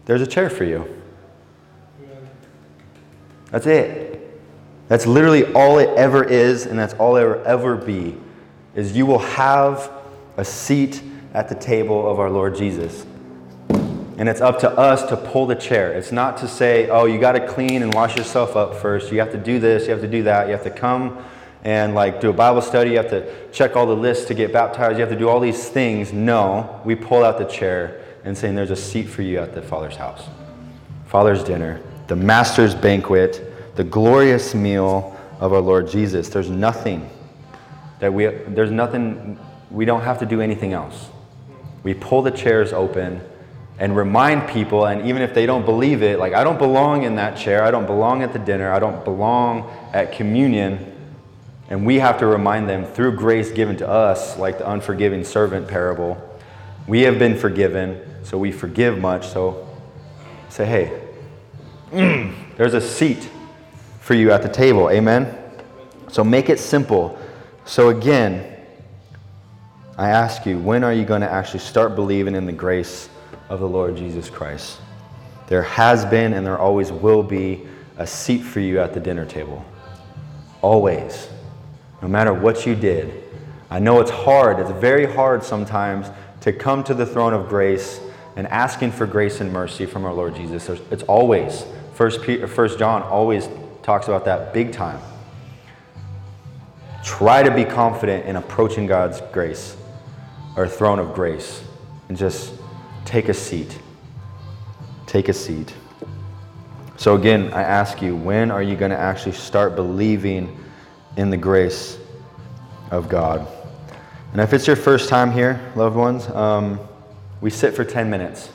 there's 0.06 0.22
a 0.22 0.28
chair 0.28 0.50
for 0.50 0.64
you. 0.64 0.88
That's 3.52 3.66
it. 3.66 4.09
That's 4.90 5.06
literally 5.06 5.46
all 5.54 5.80
it 5.80 5.90
ever 5.98 6.24
is, 6.24 6.66
and 6.66 6.78
that's 6.78 6.96
all 6.96 7.16
it 7.16 7.24
will 7.24 7.44
ever 7.46 7.76
be. 7.76 8.18
Is 8.76 8.98
you 8.98 9.06
will 9.06 9.20
have 9.20 9.92
a 10.36 10.44
seat 10.44 11.02
at 11.34 11.48
the 11.48 11.56
table 11.56 12.10
of 12.10 12.20
our 12.20 12.30
Lord 12.30 12.56
Jesus. 12.56 13.06
And 13.70 14.28
it's 14.28 14.42
up 14.42 14.60
to 14.60 14.70
us 14.70 15.04
to 15.04 15.16
pull 15.16 15.46
the 15.46 15.56
chair. 15.56 15.94
It's 15.94 16.12
not 16.12 16.38
to 16.38 16.48
say, 16.48 16.90
oh, 16.90 17.06
you 17.06 17.20
got 17.20 17.34
to 17.34 17.48
clean 17.48 17.84
and 17.84 17.94
wash 17.94 18.18
yourself 18.18 18.56
up 18.58 18.76
first. 18.76 19.12
You 19.12 19.20
have 19.20 19.32
to 19.32 19.38
do 19.38 19.60
this, 19.60 19.86
you 19.86 19.92
have 19.92 20.02
to 20.02 20.10
do 20.10 20.24
that. 20.24 20.48
You 20.48 20.54
have 20.54 20.64
to 20.64 20.72
come 20.72 21.24
and 21.64 21.94
like 21.94 22.20
do 22.20 22.30
a 22.30 22.34
Bible 22.34 22.62
study. 22.62 22.92
You 22.92 22.98
have 22.98 23.10
to 23.12 23.50
check 23.52 23.76
all 23.76 23.86
the 23.86 23.96
lists 23.96 24.26
to 24.26 24.34
get 24.34 24.52
baptized. 24.52 24.98
You 24.98 25.02
have 25.02 25.14
to 25.14 25.20
do 25.20 25.30
all 25.30 25.40
these 25.40 25.70
things. 25.70 26.12
No, 26.12 26.82
we 26.84 26.96
pull 26.96 27.24
out 27.24 27.38
the 27.38 27.46
chair 27.46 28.04
and 28.24 28.38
saying, 28.38 28.56
There's 28.56 28.72
a 28.72 28.76
seat 28.76 29.08
for 29.08 29.22
you 29.22 29.40
at 29.40 29.54
the 29.54 29.62
Father's 29.62 29.96
house. 29.96 30.28
Father's 31.06 31.44
dinner, 31.44 31.82
the 32.08 32.16
Master's 32.16 32.76
banquet, 32.76 33.49
the 33.80 33.86
glorious 33.86 34.54
meal, 34.54 35.18
of 35.40 35.54
our 35.54 35.62
Lord 35.62 35.88
Jesus. 35.88 36.28
There's 36.28 36.50
nothing 36.50 37.10
that 38.00 38.14
we, 38.14 38.26
there's 38.26 38.72
nothing, 38.72 39.40
we 39.72 39.86
don't 39.86 40.02
have 40.02 40.20
to 40.20 40.26
do 40.26 40.42
anything 40.42 40.74
else. 40.74 41.08
We 41.84 41.94
pull 41.94 42.22
the 42.22 42.32
chairs 42.32 42.74
open 42.74 43.22
and 43.78 43.96
remind 43.96 44.50
people, 44.50 44.86
and 44.86 45.08
even 45.08 45.22
if 45.22 45.34
they 45.34 45.46
don't 45.46 45.64
believe 45.64 46.04
it, 46.04 46.20
like, 46.20 46.34
I 46.34 46.44
don't 46.44 46.58
belong 46.58 47.04
in 47.04 47.16
that 47.16 47.38
chair, 47.38 47.64
I 47.64 47.72
don't 47.72 47.86
belong 47.86 48.22
at 48.22 48.34
the 48.34 48.40
dinner, 48.40 48.70
I 48.70 48.80
don't 48.80 49.06
belong 49.06 49.72
at 49.94 50.12
communion. 50.12 50.94
And 51.70 51.86
we 51.86 52.00
have 52.00 52.20
to 52.20 52.26
remind 52.26 52.68
them 52.68 52.84
through 52.84 53.16
grace 53.16 53.50
given 53.50 53.78
to 53.78 53.88
us, 53.88 54.38
like 54.38 54.58
the 54.58 54.70
unforgiving 54.70 55.24
servant 55.24 55.70
parable. 55.70 56.18
We 56.86 57.04
have 57.04 57.18
been 57.18 57.38
forgiven, 57.38 58.02
so 58.24 58.38
we 58.38 58.52
forgive 58.52 59.00
much. 59.00 59.30
So 59.30 59.70
say, 60.50 60.66
hey, 60.66 62.34
there's 62.58 62.74
a 62.74 62.82
seat 62.82 63.30
for 64.10 64.16
you 64.16 64.32
at 64.32 64.42
the 64.42 64.50
table. 64.50 64.90
Amen? 64.90 65.38
So 66.08 66.24
make 66.24 66.50
it 66.50 66.58
simple. 66.60 67.16
So 67.66 67.90
again, 67.90 68.58
I 70.00 70.10
ask 70.10 70.48
you, 70.48 70.58
when 70.58 70.84
are 70.84 70.92
you 70.92 71.06
going 71.06 71.22
to 71.22 71.32
actually 71.32 71.60
start 71.60 71.94
believing 71.94 72.34
in 72.34 72.48
the 72.48 72.52
grace 72.52 73.08
of 73.50 73.60
the 73.60 73.68
Lord 73.68 73.96
Jesus 73.96 74.28
Christ? 74.28 74.80
There 75.46 75.62
has 75.62 76.08
been 76.08 76.34
and 76.34 76.44
there 76.44 76.58
always 76.58 76.92
will 76.92 77.22
be 77.22 77.68
a 78.00 78.08
seat 78.08 78.40
for 78.40 78.60
you 78.62 78.80
at 78.80 78.96
the 78.96 79.00
dinner 79.00 79.28
table. 79.28 79.64
Always. 80.64 81.30
No 82.02 82.08
matter 82.08 82.34
what 82.34 82.66
you 82.66 82.74
did. 82.74 83.14
I 83.70 83.78
know 83.78 84.02
it's 84.02 84.10
hard. 84.10 84.58
It's 84.58 84.72
very 84.72 85.06
hard 85.06 85.44
sometimes 85.44 86.08
to 86.42 86.52
come 86.52 86.84
to 86.86 86.96
the 86.96 87.06
throne 87.06 87.36
of 87.36 87.48
grace 87.48 88.02
and 88.36 88.48
asking 88.48 88.92
for 88.94 89.06
grace 89.06 89.40
and 89.40 89.54
mercy 89.54 89.86
from 89.86 90.04
our 90.04 90.14
Lord 90.16 90.34
Jesus. 90.36 90.68
It's 90.90 91.04
always. 91.04 91.64
First, 91.94 92.24
Peter, 92.24 92.48
First 92.48 92.80
John 92.80 93.04
always 93.04 93.48
talks 93.90 94.08
about 94.08 94.24
that 94.24 94.54
big 94.54 94.72
time. 94.72 95.02
Try 97.04 97.42
to 97.42 97.50
be 97.50 97.66
confident 97.66 98.28
in 98.28 98.36
approaching 98.36 98.86
God's 98.86 99.20
grace 99.32 99.76
or 100.56 100.68
throne 100.68 101.00
of 101.00 101.16
grace 101.16 101.64
and 102.08 102.16
just 102.16 102.54
take 103.04 103.30
a 103.30 103.34
seat. 103.34 103.80
Take 105.08 105.28
a 105.28 105.34
seat. 105.34 105.74
So, 106.98 107.16
again, 107.16 107.52
I 107.52 107.64
ask 107.64 108.00
you, 108.00 108.16
when 108.16 108.52
are 108.52 108.62
you 108.62 108.76
going 108.76 108.92
to 108.92 108.98
actually 108.98 109.32
start 109.32 109.76
believing 109.76 110.56
in 111.18 111.32
the 111.32 111.38
grace 111.38 111.98
of 112.92 113.10
God? 113.10 113.48
And 114.34 114.40
if 114.40 114.54
it's 114.54 114.68
your 114.68 114.76
first 114.76 115.10
time 115.10 115.32
here, 115.32 115.60
loved 115.76 115.96
ones, 115.96 116.28
um, 116.28 116.80
we 117.42 117.50
sit 117.50 117.74
for 117.74 117.84
10 117.84 118.08
minutes. 118.08 118.50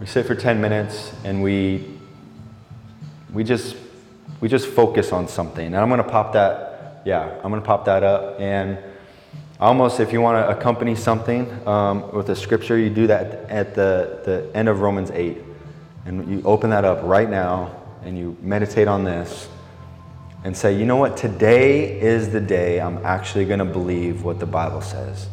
We 0.00 0.06
sit 0.06 0.26
for 0.26 0.34
10 0.34 0.60
minutes 0.60 1.12
and 1.22 1.44
we, 1.44 1.96
we, 3.32 3.44
just, 3.44 3.76
we 4.42 4.48
just 4.48 4.66
focus 4.66 5.10
on 5.10 5.26
something. 5.26 5.64
And 5.64 5.76
I'm 5.76 5.88
going 5.88 6.02
to 6.02 6.08
pop 6.08 6.34
that, 6.34 7.00
yeah, 7.06 7.32
I'm 7.42 7.50
going 7.50 7.62
to 7.62 7.66
pop 7.66 7.86
that 7.86 8.02
up. 8.02 8.38
And 8.38 8.76
Almost, 9.62 10.00
if 10.00 10.12
you 10.12 10.20
want 10.20 10.44
to 10.44 10.58
accompany 10.58 10.96
something 10.96 11.48
um, 11.68 12.10
with 12.10 12.28
a 12.30 12.34
scripture, 12.34 12.76
you 12.76 12.90
do 12.90 13.06
that 13.06 13.48
at 13.48 13.76
the, 13.76 14.20
the 14.24 14.50
end 14.56 14.68
of 14.68 14.80
Romans 14.80 15.12
8. 15.12 15.38
And 16.04 16.28
you 16.28 16.42
open 16.44 16.70
that 16.70 16.84
up 16.84 16.98
right 17.04 17.30
now 17.30 17.80
and 18.02 18.18
you 18.18 18.36
meditate 18.40 18.88
on 18.88 19.04
this 19.04 19.48
and 20.42 20.56
say, 20.56 20.76
you 20.76 20.84
know 20.84 20.96
what? 20.96 21.16
Today 21.16 22.00
is 22.00 22.30
the 22.30 22.40
day 22.40 22.80
I'm 22.80 23.06
actually 23.06 23.44
going 23.44 23.60
to 23.60 23.64
believe 23.64 24.24
what 24.24 24.40
the 24.40 24.46
Bible 24.46 24.80
says. 24.80 25.28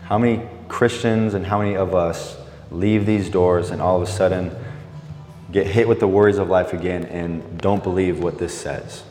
How 0.00 0.16
many 0.16 0.48
Christians 0.68 1.34
and 1.34 1.44
how 1.44 1.58
many 1.58 1.76
of 1.76 1.94
us 1.94 2.34
leave 2.70 3.04
these 3.04 3.28
doors 3.28 3.68
and 3.68 3.82
all 3.82 4.00
of 4.00 4.08
a 4.08 4.10
sudden 4.10 4.56
get 5.50 5.66
hit 5.66 5.88
with 5.88 6.00
the 6.00 6.08
worries 6.08 6.38
of 6.38 6.48
life 6.48 6.72
again 6.72 7.04
and 7.04 7.60
don't 7.60 7.82
believe 7.82 8.22
what 8.22 8.38
this 8.38 8.58
says? 8.58 9.02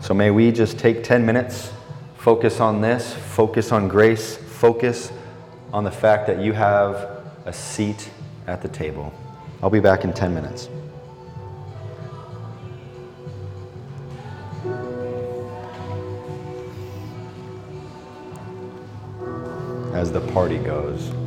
So 0.00 0.14
may 0.14 0.30
we 0.30 0.52
just 0.52 0.78
take 0.78 1.02
10 1.02 1.26
minutes 1.26 1.72
Focus 2.26 2.58
on 2.58 2.80
this, 2.80 3.14
focus 3.14 3.70
on 3.70 3.86
grace, 3.86 4.36
focus 4.36 5.12
on 5.72 5.84
the 5.84 5.92
fact 5.92 6.26
that 6.26 6.40
you 6.40 6.52
have 6.52 7.22
a 7.44 7.52
seat 7.52 8.10
at 8.48 8.60
the 8.60 8.66
table. 8.66 9.14
I'll 9.62 9.70
be 9.70 9.78
back 9.78 10.02
in 10.02 10.12
10 10.12 10.34
minutes. 10.34 10.68
As 19.94 20.10
the 20.10 20.20
party 20.32 20.58
goes. 20.58 21.25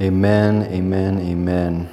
Amen, 0.00 0.62
amen, 0.62 1.20
amen. 1.20 1.90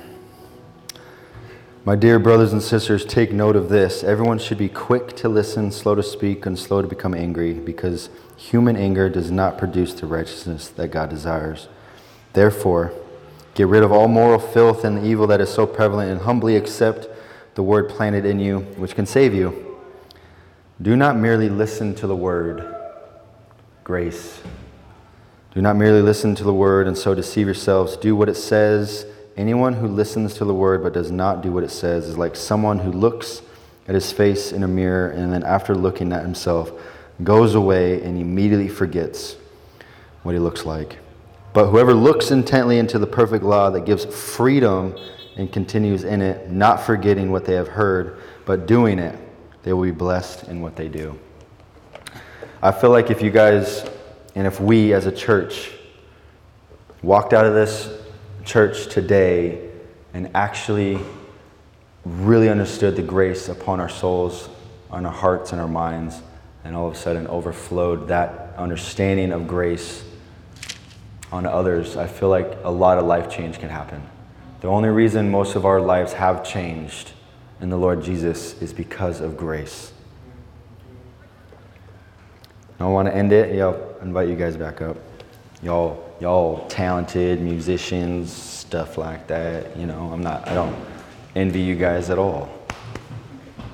My 1.84 1.98
dear 1.98 2.20
brothers 2.20 2.54
and 2.54 2.63
sisters, 2.63 3.04
take 3.04 3.34
note 3.34 3.58
of 3.58 3.67
this. 3.67 4.02
Everyone 4.02 4.39
should 4.39 4.58
be 4.58 4.70
quick 4.70 5.13
to 5.17 5.28
listen, 5.28 5.74
slow 5.74 5.93
to 5.93 6.02
speak, 6.02 6.46
and 6.46 6.58
slow 6.58 6.82
to 6.82 6.88
become 6.88 7.13
angry, 7.13 7.52
because 7.52 8.10
human 8.38 8.78
anger 8.78 9.10
does 9.10 9.30
not 9.30 9.58
produce 9.58 9.93
the 9.93 10.08
righteousness 10.08 10.70
that 10.70 10.88
God 10.88 11.10
desires. 11.10 11.67
Therefore, 12.32 12.93
get 13.56 13.67
rid 13.67 13.84
of 13.84 13.91
all 13.91 14.08
moral 14.08 14.39
filth 14.39 14.86
and 14.86 15.00
the 15.00 15.06
evil 15.06 15.28
that 15.28 15.41
is 15.41 15.50
so 15.50 15.67
prevalent, 15.67 16.10
and 16.10 16.22
humbly 16.22 16.56
accept 16.56 17.10
the 17.56 17.63
word 17.63 17.89
planted 17.89 18.26
in 18.26 18.39
you, 18.39 18.60
which 18.78 18.96
can 18.96 19.06
save 19.06 19.34
you. 19.34 19.78
Do 20.82 20.96
not 20.96 21.17
merely 21.17 21.50
listen 21.50 21.93
to 21.96 22.08
the 22.08 22.15
word, 22.15 22.74
grace. 23.84 24.39
Do 25.53 25.62
not 25.62 25.75
merely 25.75 26.01
listen 26.01 26.36
to 26.36 26.43
the 26.43 26.53
word 26.53 26.88
and 26.88 26.97
so 26.97 27.15
deceive 27.15 27.47
yourselves. 27.47 27.97
Do 27.97 28.15
what 28.15 28.29
it 28.29 28.36
says 28.36 29.05
Anyone 29.38 29.73
who 29.73 29.88
listens 29.88 30.33
to 30.36 30.45
the 30.45 30.53
word 30.53 30.81
but 30.81 30.93
does 30.93 31.12
not 31.12 31.43
do 31.43 31.51
what 31.51 31.63
it 31.63 31.69
says 31.69 32.07
is 32.07 32.17
like 32.17 32.36
someone 32.36 32.79
who 32.79 32.91
looks 32.91 33.43
at 33.88 33.93
his 33.93 34.12
face 34.12 34.51
in 34.51 34.63
a 34.63 34.67
mirror 34.67 35.12
and 35.12 35.31
then, 35.31 35.43
after 35.43 35.75
looking 35.75 36.12
at 36.12 36.23
himself, 36.23 36.71
goes 37.23 37.53
away 37.53 38.01
and 38.01 38.19
immediately 38.19 38.67
forgets 38.67 39.38
what 40.23 40.33
he 40.33 40.39
looks 40.39 40.65
like. 40.65 40.97
But 41.53 41.69
whoever 41.69 41.93
looks 41.93 42.31
intently 42.31 42.79
into 42.79 42.97
the 42.97 43.05
perfect 43.05 43.43
law 43.43 43.69
that 43.69 43.86
gives 43.86 44.05
freedom 44.05 44.95
and 45.38 45.53
continues 45.53 46.03
in 46.03 46.23
it, 46.23 46.51
not 46.51 46.81
forgetting 46.81 47.31
what 47.31 47.45
they 47.45 47.53
have 47.53 47.67
heard, 47.67 48.19
but 48.45 48.65
doing 48.65 48.97
it, 48.97 49.17
they 49.62 49.71
will 49.71 49.83
be 49.83 49.91
blessed 49.91 50.47
in 50.47 50.62
what 50.62 50.75
they 50.75 50.88
do. 50.88 51.17
I 52.63 52.71
feel 52.71 52.89
like 52.89 53.12
if 53.12 53.21
you 53.21 53.29
guys 53.29 53.88
and 54.38 54.45
if 54.45 54.60
we 54.60 54.93
as 54.93 55.08
a 55.08 55.12
church 55.12 55.71
walked 57.02 57.34
out 57.34 57.47
of 57.47 57.56
this 57.56 57.89
church 58.45 58.86
today 58.86 59.71
and 60.13 60.30
actually 60.36 61.00
really 62.06 62.47
understood 62.47 62.95
the 62.95 63.02
grace 63.02 63.50
upon 63.50 63.80
our 63.80 63.89
souls, 63.89 64.47
on 64.91 65.08
our 65.08 65.12
hearts 65.12 65.54
and 65.54 65.60
our 65.60 65.67
minds, 65.67 66.21
and 66.63 66.76
all 66.76 66.88
of 66.88 66.93
a 66.93 66.95
sudden 66.95 67.26
overflowed 67.26 68.10
that 68.10 68.54
understanding 68.58 69.32
of 69.32 69.47
grace 69.47 70.04
on 71.32 71.47
others, 71.47 71.97
I 71.97 72.06
feel 72.06 72.30
like 72.30 72.60
a 72.63 72.69
lot 72.69 73.00
of 73.00 73.06
life 73.06 73.32
change 73.32 73.58
can 73.58 73.69
happen. 73.69 74.08
The 74.62 74.67
only 74.67 74.89
reason 74.89 75.32
most 75.32 75.56
of 75.56 75.65
our 75.65 75.82
lives 75.82 76.13
have 76.13 76.45
changed 76.45 77.13
in 77.60 77.71
the 77.71 77.78
Lord 77.78 78.04
Jesus 78.04 78.62
is 78.62 78.71
because 78.71 79.19
of 79.19 79.36
grace. 79.36 79.93
I 82.80 82.86
want 82.86 83.08
to 83.08 83.15
end 83.15 83.34
it. 83.34 83.56
Yeah, 83.56 83.76
Invite 84.01 84.29
you 84.29 84.36
guys 84.36 84.57
back 84.57 84.81
up. 84.81 84.97
Y'all 85.63 86.07
y'all 86.19 86.67
talented 86.67 87.41
musicians, 87.41 88.31
stuff 88.31 88.97
like 88.97 89.27
that. 89.27 89.75
You 89.77 89.86
know, 89.86 90.10
I'm 90.12 90.21
not, 90.21 90.47
I 90.47 90.53
don't 90.53 90.75
envy 91.36 91.62
you 91.62 91.75
guys 91.75 92.10
at 92.10 92.17
all. 92.17 92.49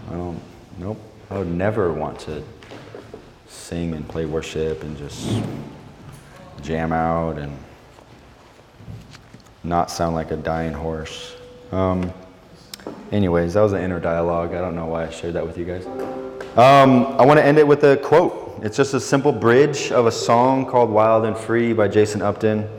I 0.09 0.13
don't, 0.13 0.41
nope. 0.77 0.99
I 1.29 1.37
would 1.37 1.47
never 1.47 1.93
want 1.93 2.19
to 2.21 2.43
sing 3.47 3.93
and 3.93 4.07
play 4.07 4.25
worship 4.25 4.83
and 4.83 4.97
just 4.97 5.41
jam 6.61 6.91
out 6.91 7.37
and 7.37 7.57
not 9.63 9.89
sound 9.89 10.15
like 10.15 10.31
a 10.31 10.37
dying 10.37 10.73
horse. 10.73 11.35
Um, 11.71 12.13
anyways, 13.11 13.53
that 13.53 13.61
was 13.61 13.73
an 13.73 13.81
inner 13.81 13.99
dialogue. 13.99 14.53
I 14.53 14.59
don't 14.59 14.75
know 14.75 14.85
why 14.85 15.05
I 15.05 15.09
shared 15.09 15.33
that 15.33 15.45
with 15.45 15.57
you 15.57 15.65
guys. 15.65 15.85
Um, 16.55 17.05
I 17.19 17.25
want 17.25 17.39
to 17.39 17.45
end 17.45 17.57
it 17.57 17.67
with 17.67 17.83
a 17.83 17.97
quote. 17.97 18.42
It's 18.63 18.77
just 18.77 18.93
a 18.93 18.99
simple 19.01 19.33
bridge 19.33 19.91
of 19.91 20.05
a 20.05 20.11
song 20.11 20.65
called 20.65 20.89
Wild 20.89 21.25
and 21.25 21.35
Free 21.35 21.73
by 21.73 21.89
Jason 21.89 22.21
Upton. 22.21 22.69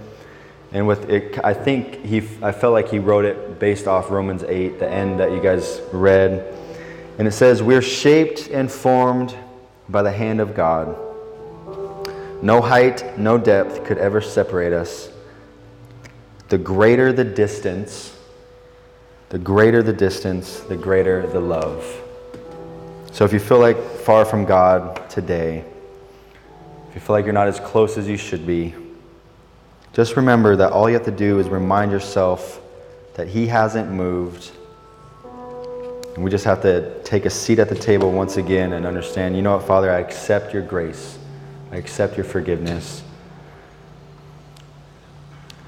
And 0.73 0.87
with 0.87 1.11
it, 1.11 1.38
I 1.44 1.53
think 1.53 2.03
he, 2.03 2.27
I 2.40 2.53
felt 2.53 2.73
like 2.73 2.88
he 2.88 2.99
wrote 2.99 3.27
it 3.27 3.59
based 3.59 3.87
off 3.87 4.11
Romans 4.11 4.44
8, 4.44 4.79
the 4.79 4.88
end 4.88 5.20
that 5.20 5.31
you 5.31 5.42
guys 5.42 5.83
read. 5.92 6.55
And 7.18 7.29
it 7.29 7.33
says, 7.33 7.62
We're 7.62 7.83
shaped 7.83 8.48
and 8.48 8.73
formed 8.73 9.37
by 9.90 10.00
the 10.00 10.11
hand 10.11 10.40
of 10.40 10.54
God. 10.54 10.96
No 12.42 12.63
height, 12.63 13.19
no 13.19 13.37
depth 13.37 13.85
could 13.85 13.98
ever 13.98 14.23
separate 14.23 14.73
us. 14.73 15.11
The 16.48 16.56
greater 16.56 17.13
the 17.13 17.25
distance, 17.25 18.17
the 19.29 19.38
greater 19.38 19.83
the 19.83 19.92
distance, 19.92 20.61
the 20.61 20.79
greater 20.79 21.27
the 21.27 21.40
love. 21.40 21.85
So 23.13 23.27
if 23.27 23.35
you 23.35 23.38
feel 23.38 23.61
like 23.61 23.77
far 23.77 24.25
from 24.25 24.46
God 24.46 25.11
today, 25.11 25.67
if 26.95 27.03
you 27.03 27.07
feel 27.07 27.17
like 27.17 27.25
you're 27.25 27.35
not 27.35 27.49
as 27.49 27.59
close 27.59 27.99
as 27.99 28.07
you 28.07 28.17
should 28.17 28.47
be, 28.47 28.73
just 29.95 30.15
remember 30.15 30.55
that 30.55 30.71
all 30.71 30.88
you 30.88 30.95
have 30.95 31.05
to 31.05 31.11
do 31.11 31.40
is 31.40 31.49
remind 31.49 31.90
yourself 31.90 32.61
that 33.15 33.27
He 33.27 33.49
hasn't 33.49 33.90
moved. 33.90 34.53
And 36.15 36.23
we 36.23 36.31
just 36.31 36.45
have 36.45 36.63
to 36.63 37.03
take 37.03 37.25
a 37.25 37.31
seat 37.31 37.59
at 37.59 37.69
the 37.69 37.75
table 37.75 38.13
once 38.13 38.37
again 38.37 38.75
and 38.75 38.87
understand 38.87 39.35
you 39.35 39.42
know 39.42 39.57
what, 39.57 39.67
Father, 39.67 39.90
I 39.90 39.99
accept 39.99 40.55
your 40.55 40.63
grace, 40.63 41.19
I 41.73 41.79
accept 41.79 42.17
your 42.17 42.23
forgiveness. 42.23 43.03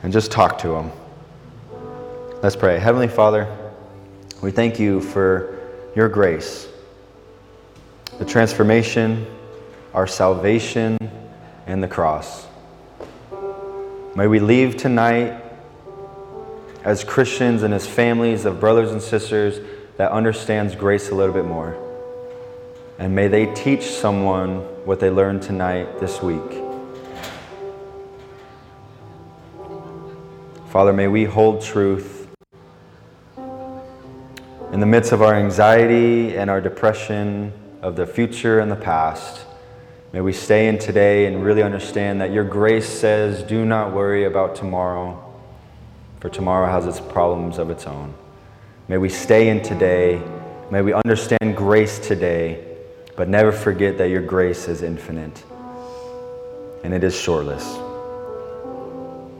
And 0.04 0.12
just 0.12 0.30
talk 0.30 0.58
to 0.58 0.76
Him. 0.76 0.92
Let's 2.40 2.54
pray. 2.54 2.78
Heavenly 2.78 3.08
Father, 3.08 3.52
we 4.42 4.52
thank 4.52 4.78
you 4.78 5.00
for 5.00 5.58
your 5.96 6.08
grace, 6.08 6.68
the 8.20 8.24
transformation, 8.24 9.26
our 9.92 10.06
salvation, 10.06 10.96
and 11.66 11.82
the 11.82 11.88
cross. 11.88 12.46
May 14.14 14.26
we 14.26 14.38
leave 14.38 14.76
tonight 14.76 15.42
as 16.84 17.02
Christians 17.02 17.62
and 17.62 17.74
as 17.74 17.86
families 17.86 18.44
of 18.44 18.60
brothers 18.60 18.92
and 18.92 19.02
sisters 19.02 19.60
that 19.96 20.12
understands 20.12 20.74
grace 20.74 21.10
a 21.10 21.14
little 21.14 21.34
bit 21.34 21.44
more. 21.44 21.76
And 22.98 23.14
may 23.14 23.28
they 23.28 23.52
teach 23.54 23.82
someone 23.82 24.60
what 24.86 25.00
they 25.00 25.10
learned 25.10 25.42
tonight 25.42 26.00
this 26.00 26.22
week. 26.22 26.62
Father, 30.70 30.92
may 30.92 31.08
we 31.08 31.24
hold 31.24 31.62
truth 31.62 32.28
in 34.72 34.80
the 34.80 34.86
midst 34.86 35.12
of 35.12 35.22
our 35.22 35.34
anxiety 35.34 36.36
and 36.36 36.50
our 36.50 36.60
depression 36.60 37.52
of 37.82 37.96
the 37.96 38.06
future 38.06 38.60
and 38.60 38.70
the 38.70 38.76
past. 38.76 39.45
May 40.12 40.20
we 40.20 40.32
stay 40.32 40.68
in 40.68 40.78
today 40.78 41.26
and 41.26 41.44
really 41.44 41.62
understand 41.62 42.20
that 42.20 42.32
your 42.32 42.44
grace 42.44 42.88
says, 42.88 43.42
do 43.42 43.64
not 43.64 43.92
worry 43.92 44.24
about 44.24 44.54
tomorrow, 44.54 45.22
for 46.20 46.28
tomorrow 46.28 46.70
has 46.70 46.86
its 46.86 47.00
problems 47.00 47.58
of 47.58 47.70
its 47.70 47.86
own. 47.86 48.14
May 48.88 48.98
we 48.98 49.08
stay 49.08 49.48
in 49.48 49.62
today. 49.62 50.22
May 50.70 50.82
we 50.82 50.92
understand 50.92 51.56
grace 51.56 51.98
today, 51.98 52.64
but 53.16 53.28
never 53.28 53.52
forget 53.52 53.98
that 53.98 54.08
your 54.08 54.22
grace 54.22 54.68
is 54.68 54.82
infinite 54.82 55.44
and 56.84 56.94
it 56.94 57.02
is 57.02 57.18
shoreless. 57.18 57.64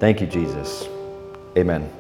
Thank 0.01 0.21
you, 0.21 0.27
Jesus. 0.27 0.89
Amen. 1.57 1.91